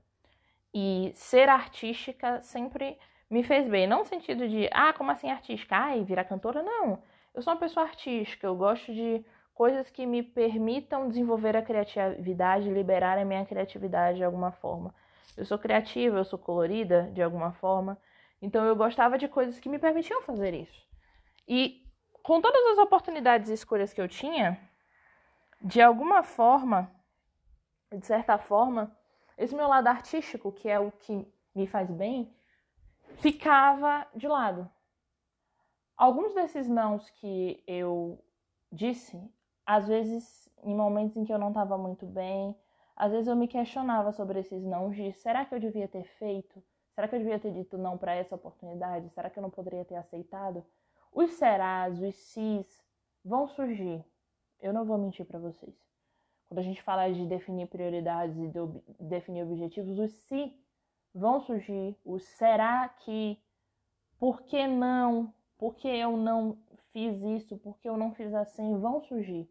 E 0.75 1.13
ser 1.15 1.49
artística 1.49 2.43
sempre 2.43 2.99
me 3.31 3.43
fez 3.43 3.67
bem. 3.67 3.87
Não 3.87 4.01
no 4.01 4.05
sentido 4.05 4.47
de, 4.47 4.69
ah, 4.71 4.93
como 4.93 5.11
assim 5.11 5.31
artística? 5.31 5.75
Ai, 5.75 6.05
virar 6.05 6.25
cantora? 6.25 6.63
Não. 6.63 7.03
Eu 7.35 7.41
sou 7.41 7.55
uma 7.55 7.59
pessoa 7.59 7.87
artística. 7.87 8.47
Eu 8.47 8.55
gosto 8.55 8.93
de 8.93 9.25
coisas 9.55 9.89
que 9.89 10.05
me 10.05 10.23
permitam 10.23 11.09
desenvolver 11.09 11.57
a 11.57 11.63
criatividade, 11.63 12.69
liberar 12.69 13.17
a 13.17 13.25
minha 13.25 13.47
criatividade 13.47 14.19
de 14.19 14.25
alguma 14.25 14.53
forma. 14.53 14.95
Eu 15.35 15.47
sou 15.47 15.59
criativa, 15.59 16.19
eu 16.19 16.25
sou 16.25 16.39
colorida 16.39 17.11
de 17.15 17.23
alguma 17.23 17.53
forma. 17.53 17.97
Então 18.43 18.63
eu 18.67 18.77
gostava 18.77 19.17
de 19.17 19.27
coisas 19.27 19.59
que 19.59 19.71
me 19.71 19.79
permitiam 19.79 20.21
fazer 20.21 20.53
isso. 20.53 20.87
E 21.49 21.86
com 22.27 22.41
todas 22.41 22.73
as 22.73 22.79
oportunidades 22.79 23.49
e 23.49 23.53
escolhas 23.53 23.93
que 23.93 24.01
eu 24.01 24.09
tinha, 24.09 24.59
de 25.63 25.81
alguma 25.81 26.25
forma, 26.25 26.91
de 27.89 28.05
certa 28.05 28.37
forma, 28.37 28.91
esse 29.39 29.55
meu 29.55 29.69
lado 29.69 29.87
artístico, 29.87 30.51
que 30.51 30.69
é 30.69 30.77
o 30.81 30.91
que 30.91 31.25
me 31.55 31.69
faz 31.69 31.89
bem, 31.89 32.35
ficava 33.19 34.05
de 34.13 34.27
lado. 34.27 34.69
Alguns 35.97 36.35
desses 36.35 36.69
nãos 36.69 37.09
que 37.11 37.63
eu 37.65 38.21
disse, 38.73 39.23
às 39.65 39.87
vezes 39.87 40.51
em 40.65 40.75
momentos 40.75 41.17
em 41.17 41.25
que 41.25 41.33
eu 41.33 41.39
não 41.39 41.51
estava 41.51 41.79
muito 41.79 42.07
bem, 42.07 42.59
às 42.97 43.13
vezes 43.13 43.29
eu 43.29 43.37
me 43.37 43.47
questionava 43.47 44.11
sobre 44.11 44.41
esses 44.41 44.65
nãos 44.65 44.97
de 44.97 45.13
será 45.13 45.45
que 45.45 45.55
eu 45.55 45.61
devia 45.61 45.87
ter 45.87 46.03
feito? 46.19 46.61
Será 46.93 47.07
que 47.07 47.15
eu 47.15 47.21
devia 47.21 47.39
ter 47.39 47.53
dito 47.53 47.79
não 47.79 47.97
para 47.97 48.17
essa 48.17 48.35
oportunidade? 48.35 49.11
Será 49.11 49.31
que 49.31 49.39
eu 49.39 49.43
não 49.45 49.51
poderia 49.51 49.85
ter 49.85 49.95
aceitado? 49.95 50.67
Os 51.17 51.31
serás, 51.31 51.99
os 52.03 52.15
sis 52.15 52.85
vão 53.25 53.49
surgir. 53.49 54.05
Eu 54.61 54.71
não 54.71 54.85
vou 54.85 54.99
mentir 54.99 55.25
para 55.25 55.39
vocês. 55.39 55.75
Quando 56.47 56.59
a 56.59 56.63
gente 56.63 56.83
fala 56.83 57.11
de 57.11 57.25
definir 57.25 57.69
prioridades 57.69 58.37
e 58.37 58.49
de 58.49 58.59
definir 59.01 59.43
objetivos, 59.45 59.99
os 59.99 60.11
se 60.11 60.55
vão 61.15 61.41
surgir. 61.41 61.97
O 62.05 62.19
será 62.19 62.87
que, 62.91 63.41
por 64.19 64.43
que 64.43 64.67
não, 64.67 65.33
por 65.57 65.75
que 65.77 65.89
eu 65.89 66.19
não 66.19 66.59
fiz 66.93 67.19
isso, 67.23 67.57
por 67.57 67.79
que 67.79 67.89
eu 67.89 67.97
não 67.97 68.13
fiz 68.13 68.35
assim, 68.35 68.79
vão 68.79 69.01
surgir. 69.01 69.49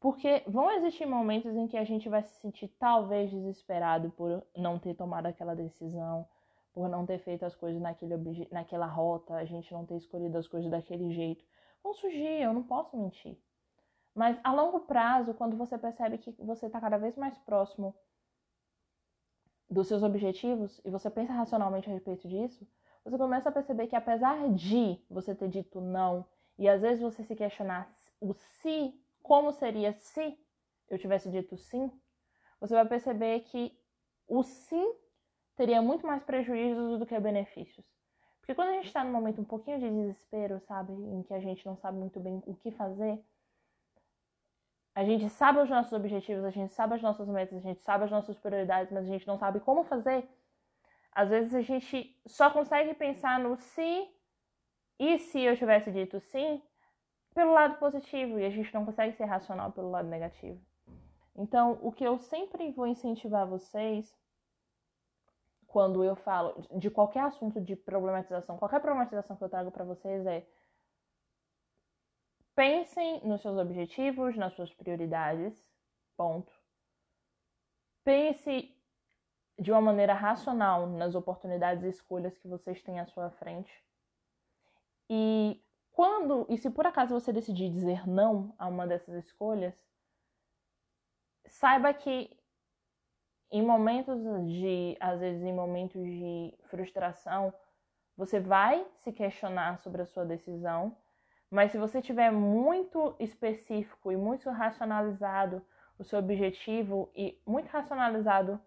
Porque 0.00 0.42
vão 0.46 0.70
existir 0.70 1.04
momentos 1.04 1.54
em 1.54 1.68
que 1.68 1.76
a 1.76 1.84
gente 1.84 2.08
vai 2.08 2.22
se 2.22 2.40
sentir 2.40 2.68
talvez 2.78 3.30
desesperado 3.30 4.10
por 4.12 4.42
não 4.56 4.78
ter 4.78 4.94
tomado 4.94 5.26
aquela 5.26 5.54
decisão, 5.54 6.26
por 6.76 6.90
não 6.90 7.06
ter 7.06 7.18
feito 7.20 7.42
as 7.42 7.54
coisas 7.54 7.80
naquele 7.80 8.16
naquela 8.52 8.84
rota, 8.84 9.32
a 9.32 9.46
gente 9.46 9.72
não 9.72 9.86
ter 9.86 9.96
escolhido 9.96 10.36
as 10.36 10.46
coisas 10.46 10.70
daquele 10.70 11.10
jeito. 11.10 11.42
vão 11.82 11.94
surgir, 11.94 12.42
eu 12.42 12.52
não 12.52 12.62
posso 12.62 12.94
mentir. 12.98 13.34
Mas 14.14 14.38
a 14.44 14.52
longo 14.52 14.80
prazo, 14.80 15.32
quando 15.32 15.56
você 15.56 15.78
percebe 15.78 16.18
que 16.18 16.30
você 16.32 16.66
está 16.66 16.78
cada 16.78 16.98
vez 16.98 17.16
mais 17.16 17.38
próximo 17.38 17.94
dos 19.70 19.88
seus 19.88 20.02
objetivos 20.02 20.78
e 20.84 20.90
você 20.90 21.08
pensa 21.08 21.32
racionalmente 21.32 21.88
a 21.88 21.94
respeito 21.94 22.28
disso, 22.28 22.68
você 23.02 23.16
começa 23.16 23.48
a 23.48 23.52
perceber 23.52 23.86
que 23.86 23.96
apesar 23.96 24.46
de 24.50 25.02
você 25.08 25.34
ter 25.34 25.48
dito 25.48 25.80
não 25.80 26.26
e 26.58 26.68
às 26.68 26.82
vezes 26.82 27.00
você 27.00 27.24
se 27.24 27.34
questionar 27.34 27.90
o 28.20 28.34
se, 28.34 28.94
como 29.22 29.50
seria 29.50 29.94
se 29.94 30.38
eu 30.90 30.98
tivesse 30.98 31.30
dito 31.30 31.56
sim, 31.56 31.90
você 32.60 32.74
vai 32.74 32.86
perceber 32.86 33.40
que 33.44 33.74
o 34.28 34.42
sim 34.42 35.05
teria 35.56 35.82
muito 35.82 36.06
mais 36.06 36.22
prejuízos 36.22 36.98
do 36.98 37.06
que 37.06 37.18
benefícios. 37.18 37.84
Porque 38.40 38.54
quando 38.54 38.68
a 38.68 38.72
gente 38.74 38.86
está 38.86 39.02
num 39.02 39.10
momento 39.10 39.40
um 39.40 39.44
pouquinho 39.44 39.80
de 39.80 39.90
desespero, 39.90 40.60
sabe, 40.60 40.92
em 40.92 41.22
que 41.22 41.34
a 41.34 41.40
gente 41.40 41.66
não 41.66 41.76
sabe 41.76 41.98
muito 41.98 42.20
bem 42.20 42.42
o 42.46 42.54
que 42.54 42.70
fazer, 42.70 43.18
a 44.94 45.04
gente 45.04 45.28
sabe 45.28 45.58
os 45.58 45.68
nossos 45.68 45.92
objetivos, 45.92 46.44
a 46.44 46.50
gente 46.50 46.72
sabe 46.72 46.94
as 46.94 47.02
nossas 47.02 47.28
metas, 47.28 47.58
a 47.58 47.60
gente 47.60 47.82
sabe 47.82 48.04
as 48.04 48.10
nossas 48.10 48.38
prioridades, 48.38 48.92
mas 48.92 49.04
a 49.04 49.08
gente 49.08 49.26
não 49.26 49.36
sabe 49.36 49.60
como 49.60 49.84
fazer. 49.84 50.28
Às 51.12 51.28
vezes 51.28 51.54
a 51.54 51.60
gente 51.60 52.18
só 52.26 52.50
consegue 52.50 52.94
pensar 52.94 53.38
no 53.40 53.56
se 53.56 54.08
e 54.98 55.18
se 55.18 55.40
eu 55.40 55.56
tivesse 55.56 55.90
dito 55.90 56.20
sim 56.20 56.62
pelo 57.34 57.52
lado 57.52 57.78
positivo 57.78 58.38
e 58.38 58.46
a 58.46 58.50
gente 58.50 58.72
não 58.72 58.86
consegue 58.86 59.14
ser 59.16 59.24
racional 59.24 59.70
pelo 59.72 59.90
lado 59.90 60.08
negativo. 60.08 60.58
Então, 61.34 61.78
o 61.82 61.92
que 61.92 62.04
eu 62.04 62.16
sempre 62.16 62.70
vou 62.72 62.86
incentivar 62.86 63.46
vocês 63.46 64.14
quando 65.66 66.02
eu 66.04 66.16
falo 66.16 66.66
de 66.78 66.90
qualquer 66.90 67.24
assunto 67.24 67.60
de 67.60 67.76
problematização, 67.76 68.56
qualquer 68.56 68.80
problematização 68.80 69.36
que 69.36 69.44
eu 69.44 69.48
trago 69.48 69.70
para 69.70 69.84
vocês 69.84 70.24
é 70.26 70.46
Pensem 72.56 73.20
nos 73.22 73.42
seus 73.42 73.58
objetivos, 73.58 74.34
nas 74.34 74.54
suas 74.54 74.72
prioridades. 74.72 75.62
Ponto. 76.16 76.50
Pense 78.02 78.74
de 79.58 79.70
uma 79.70 79.82
maneira 79.82 80.14
racional 80.14 80.86
nas 80.86 81.14
oportunidades 81.14 81.84
e 81.84 81.88
escolhas 81.88 82.38
que 82.38 82.48
vocês 82.48 82.82
têm 82.82 82.98
à 82.98 83.04
sua 83.04 83.30
frente. 83.30 83.70
E 85.10 85.62
quando, 85.92 86.46
e 86.48 86.56
se 86.56 86.70
por 86.70 86.86
acaso 86.86 87.12
você 87.12 87.30
decidir 87.30 87.68
dizer 87.68 88.08
não 88.08 88.54
a 88.58 88.66
uma 88.68 88.86
dessas 88.86 89.14
escolhas, 89.26 89.86
saiba 91.44 91.92
que 91.92 92.34
em 93.50 93.62
momentos 93.62 94.18
de, 94.46 94.96
às 95.00 95.20
vezes 95.20 95.42
em 95.42 95.52
momentos 95.52 96.02
de 96.02 96.54
frustração, 96.64 97.52
você 98.16 98.40
vai 98.40 98.86
se 98.96 99.12
questionar 99.12 99.78
sobre 99.78 100.02
a 100.02 100.06
sua 100.06 100.24
decisão 100.24 100.96
mas 101.50 101.70
se 101.70 101.78
você 101.78 102.02
tiver 102.02 102.30
muito 102.30 103.14
específico 103.20 104.10
e 104.10 104.16
muito 104.16 104.50
racionalizado 104.50 105.62
o 105.98 106.04
seu 106.04 106.18
objetivo 106.18 107.10
e 107.14 107.40
muito 107.46 107.68
racionalizado 107.68 108.60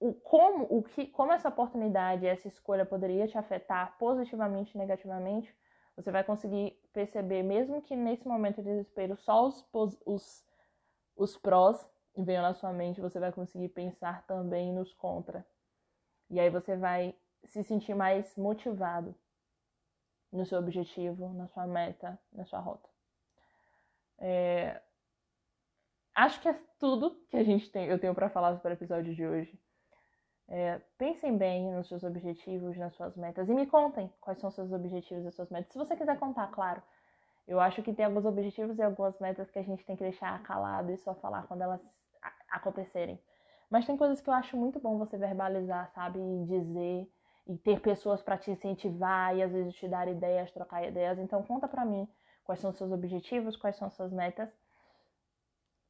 o 0.00 0.12
como 0.14 0.66
o 0.68 0.82
que 0.82 1.06
como 1.06 1.32
essa 1.32 1.48
oportunidade, 1.48 2.26
essa 2.26 2.48
escolha 2.48 2.84
poderia 2.84 3.28
te 3.28 3.38
afetar 3.38 3.96
positivamente 3.98 4.74
e 4.74 4.78
negativamente, 4.78 5.54
você 5.94 6.10
vai 6.10 6.24
conseguir 6.24 6.72
perceber 6.92 7.42
mesmo 7.42 7.82
que 7.82 7.94
nesse 7.94 8.26
momento 8.26 8.62
de 8.62 8.70
desespero 8.70 9.16
só 9.16 9.46
os 9.46 9.64
os, 10.04 10.44
os 11.14 11.36
prós 11.36 11.86
venham 12.16 12.42
na 12.42 12.54
sua 12.54 12.72
mente, 12.72 13.00
você 13.00 13.18
vai 13.18 13.32
conseguir 13.32 13.68
pensar 13.68 14.26
também 14.26 14.72
nos 14.72 14.92
contra. 14.94 15.46
E 16.28 16.38
aí 16.40 16.50
você 16.50 16.76
vai 16.76 17.14
se 17.44 17.62
sentir 17.64 17.94
mais 17.94 18.36
motivado 18.36 19.14
no 20.32 20.46
seu 20.46 20.58
objetivo, 20.58 21.32
na 21.34 21.46
sua 21.48 21.66
meta, 21.66 22.18
na 22.32 22.44
sua 22.44 22.58
rota. 22.58 22.88
É... 24.18 24.80
Acho 26.14 26.40
que 26.40 26.48
é 26.48 26.58
tudo 26.78 27.16
que 27.30 27.36
a 27.36 27.44
gente 27.44 27.70
tem, 27.70 27.86
eu 27.86 27.98
tenho 27.98 28.14
para 28.14 28.28
falar 28.28 28.54
sobre 28.56 28.72
o 28.72 28.74
episódio 28.74 29.14
de 29.14 29.26
hoje. 29.26 29.58
É, 30.48 30.78
pensem 30.98 31.36
bem 31.38 31.72
nos 31.72 31.88
seus 31.88 32.02
objetivos, 32.02 32.76
nas 32.76 32.94
suas 32.94 33.16
metas 33.16 33.48
e 33.48 33.54
me 33.54 33.66
contem 33.66 34.12
quais 34.20 34.38
são 34.38 34.50
seus 34.50 34.70
objetivos 34.72 35.24
e 35.24 35.28
as 35.28 35.34
suas 35.34 35.50
metas. 35.50 35.72
Se 35.72 35.78
você 35.78 35.96
quiser 35.96 36.18
contar, 36.18 36.48
claro. 36.48 36.82
Eu 37.46 37.58
acho 37.58 37.82
que 37.82 37.92
tem 37.92 38.04
alguns 38.04 38.24
objetivos 38.24 38.78
e 38.78 38.82
algumas 38.82 39.18
metas 39.18 39.50
que 39.50 39.58
a 39.58 39.62
gente 39.62 39.84
tem 39.84 39.96
que 39.96 40.04
deixar 40.04 40.42
calado 40.42 40.92
e 40.92 40.98
só 40.98 41.14
falar 41.14 41.46
quando 41.46 41.62
elas 41.62 41.80
acontecerem. 42.52 43.20
Mas 43.70 43.86
tem 43.86 43.96
coisas 43.96 44.20
que 44.20 44.28
eu 44.28 44.34
acho 44.34 44.56
muito 44.56 44.78
bom 44.78 44.98
você 44.98 45.16
verbalizar, 45.16 45.90
sabe? 45.94 46.18
E 46.18 46.44
dizer 46.44 47.10
e 47.46 47.56
ter 47.56 47.80
pessoas 47.80 48.22
para 48.22 48.38
te 48.38 48.50
incentivar 48.50 49.36
e 49.36 49.42
às 49.42 49.50
vezes 49.50 49.74
te 49.74 49.88
dar 49.88 50.06
ideias, 50.08 50.50
trocar 50.52 50.86
ideias. 50.86 51.18
Então 51.18 51.42
conta 51.42 51.66
para 51.66 51.84
mim 51.84 52.08
quais 52.44 52.60
são 52.60 52.70
os 52.70 52.76
seus 52.76 52.92
objetivos, 52.92 53.56
quais 53.56 53.76
são 53.76 53.88
as 53.88 53.94
suas 53.94 54.12
metas. 54.12 54.48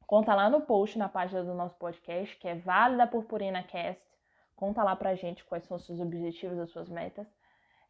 Conta 0.07 0.33
lá 0.33 0.49
no 0.49 0.61
post 0.61 0.97
na 0.97 1.09
página 1.09 1.43
do 1.43 1.53
nosso 1.53 1.75
podcast, 1.75 2.35
que 2.37 2.47
é 2.47 2.55
Válida 2.55 3.07
Purpurina 3.07 3.63
Cast. 3.63 4.03
Conta 4.55 4.83
lá 4.83 4.95
pra 4.95 5.15
gente 5.15 5.43
quais 5.45 5.63
são 5.65 5.77
os 5.77 5.85
seus 5.85 5.99
objetivos, 5.99 6.59
as 6.59 6.69
suas 6.69 6.89
metas. 6.89 7.27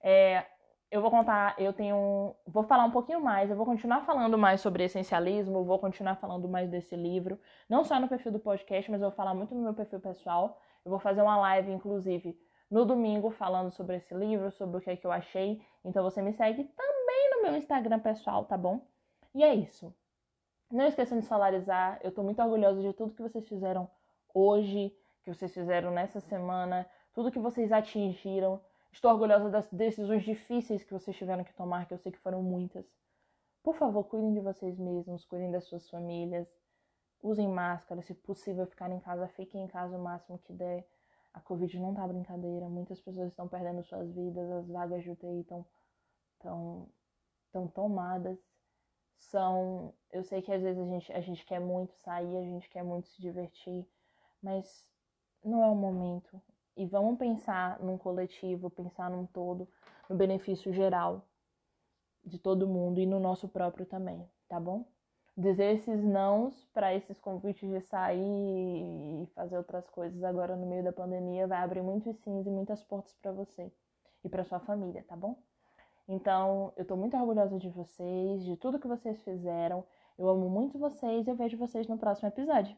É, 0.02 0.46
eu 0.94 1.02
vou 1.02 1.10
contar, 1.10 1.56
eu 1.58 1.74
tenho. 1.74 2.36
Vou 2.46 2.62
falar 2.64 2.86
um 2.86 2.92
pouquinho 2.92 3.20
mais, 3.20 3.50
eu 3.50 3.56
vou 3.56 3.66
continuar 3.66 4.02
falando 4.02 4.38
mais 4.38 4.62
sobre 4.62 4.84
essencialismo, 4.84 5.64
vou 5.64 5.80
continuar 5.80 6.18
falando 6.18 6.48
mais 6.48 6.70
desse 6.70 6.96
livro, 6.96 7.40
não 7.68 7.84
só 7.84 8.00
no 8.00 8.08
perfil 8.08 8.32
do 8.32 8.40
podcast, 8.40 8.92
mas 8.92 9.02
eu 9.02 9.10
vou 9.10 9.16
falar 9.16 9.34
muito 9.34 9.56
no 9.56 9.62
meu 9.64 9.74
perfil 9.74 10.00
pessoal. 10.00 10.62
Eu 10.86 10.92
vou 10.92 11.00
fazer 11.00 11.24
uma 11.24 11.36
live, 11.38 11.72
inclusive, 11.72 12.40
no 12.70 12.86
domingo 12.86 13.32
falando 13.32 13.72
sobre 13.72 13.96
esse 13.96 14.14
livro, 14.14 14.52
sobre 14.52 14.78
o 14.78 14.82
que 14.82 14.92
é 14.92 14.96
que 14.96 15.08
eu 15.08 15.12
achei. 15.12 15.66
Então 15.84 16.04
você 16.04 16.22
me 16.22 16.32
segue 16.32 16.64
também 16.64 17.32
no 17.32 17.42
meu 17.42 17.58
Instagram 17.58 18.00
pessoal, 18.00 18.46
tá 18.46 18.56
bom? 18.56 18.86
E 19.34 19.44
é 19.44 19.56
isso. 19.56 19.92
Não 20.72 20.86
esqueçam 20.86 21.18
de 21.18 21.26
salarizar. 21.26 22.00
Eu 22.04 22.12
tô 22.12 22.22
muito 22.22 22.40
orgulhosa 22.40 22.80
de 22.82 22.94
tudo 22.94 23.16
que 23.16 23.22
vocês 23.22 23.48
fizeram 23.48 23.90
hoje, 24.32 24.96
que 25.24 25.34
vocês 25.34 25.52
fizeram 25.52 25.90
nessa 25.90 26.20
semana, 26.20 26.88
tudo 27.16 27.32
que 27.32 27.40
vocês 27.40 27.72
atingiram. 27.72 28.62
Estou 28.94 29.12
orgulhosa 29.12 29.50
das 29.50 29.68
decisões 29.72 30.24
difíceis 30.24 30.84
que 30.84 30.94
vocês 30.94 31.18
tiveram 31.18 31.44
que 31.44 31.54
tomar, 31.56 31.88
que 31.88 31.94
eu 31.96 31.98
sei 31.98 32.12
que 32.12 32.20
foram 32.20 32.44
muitas. 32.44 32.86
Por 33.64 33.76
favor, 33.76 34.04
cuidem 34.04 34.34
de 34.34 34.40
vocês 34.40 34.78
mesmos, 34.78 35.26
cuidem 35.26 35.50
das 35.52 35.64
suas 35.66 35.90
famílias. 35.90 36.48
Usem 37.20 37.48
máscara, 37.48 38.04
se 38.04 38.14
possível, 38.14 38.68
ficar 38.68 38.92
em 38.92 39.00
casa, 39.00 39.28
fiquem 39.30 39.64
em 39.64 39.68
casa 39.68 39.98
o 39.98 40.02
máximo 40.02 40.38
que 40.38 40.54
der. 40.54 40.88
A 41.34 41.42
Covid 41.42 41.80
não 41.80 41.96
tá 41.96 42.08
brincadeira, 42.08 42.70
muitas 42.70 43.02
pessoas 43.02 43.30
estão 43.30 43.48
perdendo 43.48 43.84
suas 43.84 44.12
vidas, 44.12 44.52
as 44.52 44.68
vagas 44.68 45.02
de 45.02 45.10
UTI 45.10 45.40
estão 45.40 45.66
tão, 46.40 46.88
tão 47.52 47.68
tomadas. 47.68 48.38
São. 49.18 49.92
Eu 50.12 50.24
sei 50.24 50.44
que 50.44 50.52
às 50.52 50.62
vezes 50.62 50.80
a 50.80 50.86
gente, 50.86 51.14
a 51.14 51.20
gente 51.20 51.44
quer 51.46 51.60
muito 51.60 51.96
sair, 51.96 52.38
a 52.38 52.44
gente 52.44 52.70
quer 52.70 52.84
muito 52.84 53.08
se 53.08 53.20
divertir, 53.20 53.88
mas 54.40 54.88
não 55.44 55.64
é 55.64 55.68
o 55.68 55.76
momento. 55.76 56.40
E 56.76 56.86
vamos 56.86 57.18
pensar 57.18 57.80
num 57.80 57.98
coletivo, 57.98 58.70
pensar 58.70 59.10
num 59.10 59.26
todo, 59.26 59.68
no 60.10 60.16
benefício 60.16 60.74
geral 60.74 61.26
de 62.26 62.40
todo 62.40 62.68
mundo 62.68 63.00
e 63.00 63.06
no 63.06 63.20
nosso 63.20 63.48
próprio 63.48 63.86
também, 63.86 64.28
tá 64.48 64.60
bom? 64.60 64.86
dizer 65.36 65.76
esses 65.76 66.04
nãos 66.04 66.66
para 66.74 66.94
esses 66.94 67.20
convites 67.20 67.68
de 67.68 67.82
sair 67.82 68.20
e 68.20 69.26
fazer 69.34 69.58
outras 69.58 69.90
coisas 69.90 70.24
agora 70.24 70.56
no 70.56 70.66
meio 70.66 70.84
da 70.84 70.94
pandemia 70.94 71.48
vai 71.48 71.60
abrir 71.60 71.82
muitos 71.82 72.16
sims 72.18 72.46
e 72.46 72.52
muitas 72.52 72.84
portas 72.84 73.14
para 73.16 73.32
você 73.32 73.72
e 74.24 74.30
para 74.30 74.44
sua 74.44 74.60
família, 74.60 75.04
tá 75.08 75.16
bom? 75.16 75.36
Então, 76.08 76.72
eu 76.78 76.86
tô 76.86 76.96
muito 76.96 77.16
orgulhosa 77.18 77.58
de 77.58 77.70
vocês, 77.70 78.44
de 78.44 78.58
tudo 78.58 78.80
que 78.80 78.88
vocês 78.88 79.22
fizeram. 79.24 79.84
Eu 80.18 80.30
amo 80.30 80.50
muito 80.50 80.78
vocês 80.78 81.26
e 81.26 81.30
eu 81.30 81.36
vejo 81.36 81.58
vocês 81.58 81.88
no 81.88 81.98
próximo 81.98 82.28
episódio. 82.28 82.76